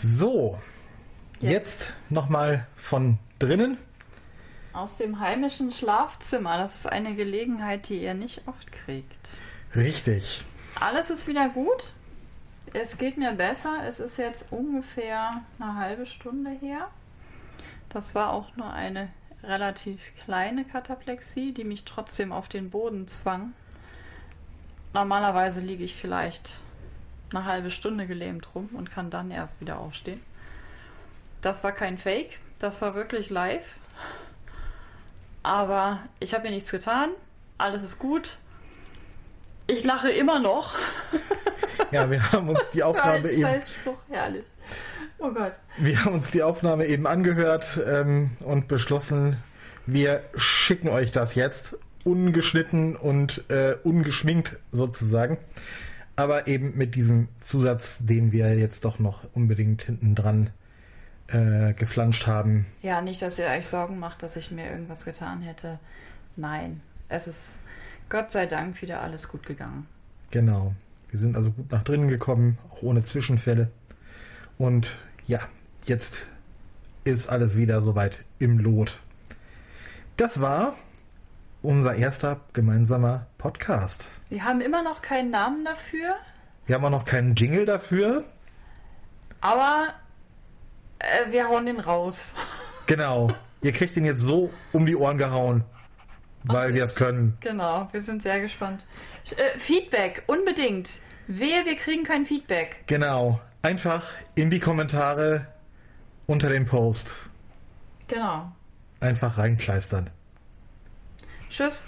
So, 0.00 0.58
jetzt 1.40 1.92
nochmal 2.10 2.66
von 2.76 3.18
drinnen. 3.38 3.78
Aus 4.72 4.98
dem 4.98 5.20
heimischen 5.20 5.72
Schlafzimmer. 5.72 6.58
Das 6.58 6.74
ist 6.74 6.86
eine 6.86 7.14
Gelegenheit, 7.14 7.88
die 7.88 8.02
ihr 8.02 8.14
nicht 8.14 8.42
oft 8.46 8.70
kriegt. 8.72 9.40
Richtig. 9.74 10.44
Alles 10.78 11.10
ist 11.10 11.26
wieder 11.26 11.48
gut. 11.48 11.92
Es 12.74 12.98
geht 12.98 13.16
mir 13.16 13.32
besser. 13.32 13.80
Es 13.86 14.00
ist 14.00 14.18
jetzt 14.18 14.52
ungefähr 14.52 15.42
eine 15.58 15.74
halbe 15.76 16.06
Stunde 16.06 16.50
her. 16.50 16.88
Das 17.88 18.14
war 18.14 18.32
auch 18.32 18.54
nur 18.56 18.70
eine 18.70 19.08
relativ 19.42 20.12
kleine 20.24 20.64
Kataplexie, 20.64 21.52
die 21.52 21.64
mich 21.64 21.84
trotzdem 21.84 22.32
auf 22.32 22.48
den 22.48 22.70
Boden 22.70 23.08
zwang. 23.08 23.52
Normalerweise 24.92 25.60
liege 25.60 25.84
ich 25.84 25.94
vielleicht 25.94 26.62
eine 27.30 27.44
halbe 27.44 27.70
Stunde 27.70 28.06
gelähmt 28.06 28.54
rum 28.54 28.70
und 28.72 28.90
kann 28.90 29.10
dann 29.10 29.30
erst 29.30 29.60
wieder 29.60 29.78
aufstehen. 29.78 30.20
Das 31.40 31.64
war 31.64 31.72
kein 31.72 31.98
Fake, 31.98 32.38
das 32.58 32.82
war 32.82 32.94
wirklich 32.94 33.30
live. 33.30 33.76
Aber 35.42 36.00
ich 36.18 36.34
habe 36.34 36.44
mir 36.44 36.50
nichts 36.50 36.70
getan. 36.70 37.10
Alles 37.58 37.82
ist 37.82 37.98
gut. 37.98 38.38
Ich 39.66 39.84
lache 39.84 40.10
immer 40.10 40.38
noch. 40.38 40.74
Ja, 41.92 42.10
wir 42.10 42.32
haben 42.32 42.48
uns 42.48 42.70
die 42.72 42.82
Aufnahme 42.82 43.30
eben, 43.30 43.62
herrlich. 44.08 44.44
Oh 45.18 45.30
Gott. 45.30 45.52
wir 45.76 46.04
haben 46.04 46.14
uns 46.14 46.30
die 46.30 46.42
Aufnahme 46.42 46.86
eben 46.86 47.06
angehört 47.06 47.80
ähm, 47.86 48.30
und 48.44 48.66
beschlossen, 48.66 49.36
wir 49.86 50.22
schicken 50.36 50.88
euch 50.88 51.10
das 51.12 51.34
jetzt 51.34 51.76
ungeschnitten 52.02 52.96
und 52.96 53.44
äh, 53.50 53.76
ungeschminkt 53.84 54.58
sozusagen. 54.72 55.38
Aber 56.16 56.48
eben 56.48 56.76
mit 56.76 56.94
diesem 56.94 57.28
Zusatz, 57.40 57.98
den 58.00 58.32
wir 58.32 58.56
jetzt 58.58 58.84
doch 58.84 58.98
noch 58.98 59.22
unbedingt 59.34 59.82
hinten 59.82 60.14
dran 60.14 60.50
äh, 61.28 61.72
geflanscht 61.74 62.26
haben. 62.26 62.66
Ja, 62.82 63.00
nicht, 63.00 63.22
dass 63.22 63.38
ihr 63.38 63.46
euch 63.46 63.66
Sorgen 63.66 63.98
macht, 63.98 64.22
dass 64.22 64.36
ich 64.36 64.50
mir 64.50 64.70
irgendwas 64.70 65.04
getan 65.04 65.42
hätte. 65.42 65.78
Nein, 66.36 66.80
es 67.08 67.26
ist 67.26 67.58
Gott 68.08 68.30
sei 68.30 68.46
Dank 68.46 68.80
wieder 68.82 69.00
alles 69.02 69.28
gut 69.28 69.44
gegangen. 69.44 69.86
Genau. 70.30 70.74
Wir 71.10 71.20
sind 71.20 71.36
also 71.36 71.50
gut 71.50 71.70
nach 71.70 71.82
drinnen 71.82 72.08
gekommen, 72.08 72.58
auch 72.68 72.82
ohne 72.82 73.04
Zwischenfälle. 73.04 73.70
Und 74.58 74.96
ja, 75.26 75.40
jetzt 75.84 76.26
ist 77.04 77.28
alles 77.28 77.56
wieder 77.56 77.80
soweit 77.80 78.24
im 78.38 78.58
Lot. 78.58 78.98
Das 80.16 80.40
war 80.40 80.76
unser 81.62 81.94
erster 81.94 82.40
gemeinsamer 82.52 83.26
Podcast. 83.38 84.08
Wir 84.28 84.44
haben 84.44 84.60
immer 84.60 84.82
noch 84.82 85.02
keinen 85.02 85.30
Namen 85.30 85.64
dafür. 85.64 86.14
Wir 86.66 86.74
haben 86.74 86.84
auch 86.84 86.90
noch 86.90 87.04
keinen 87.04 87.34
Jingle 87.34 87.66
dafür. 87.66 88.24
Aber 89.40 89.94
äh, 90.98 91.30
wir 91.30 91.48
hauen 91.48 91.66
den 91.66 91.80
raus. 91.80 92.32
Genau. 92.86 93.32
Ihr 93.62 93.72
kriegt 93.72 93.96
ihn 93.96 94.04
jetzt 94.04 94.22
so 94.22 94.50
um 94.72 94.86
die 94.86 94.96
Ohren 94.96 95.18
gehauen, 95.18 95.64
weil 96.44 96.74
wir 96.74 96.84
es 96.84 96.94
können. 96.94 97.36
Genau, 97.40 97.88
wir 97.90 98.00
sind 98.00 98.22
sehr 98.22 98.40
gespannt. 98.40 98.86
Äh, 99.36 99.58
Feedback, 99.58 100.22
unbedingt. 100.26 101.00
Wehe, 101.26 101.64
wir 101.64 101.76
kriegen 101.76 102.04
kein 102.04 102.26
Feedback. 102.26 102.84
Genau. 102.86 103.40
Einfach 103.62 104.04
in 104.36 104.50
die 104.50 104.60
Kommentare 104.60 105.48
unter 106.26 106.48
dem 106.48 106.66
Post. 106.66 107.16
Genau. 108.06 108.52
Einfach 109.00 109.38
reinkleistern. 109.38 110.10
Tschüss. 111.50 111.84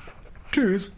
Tschüss. 0.50 0.92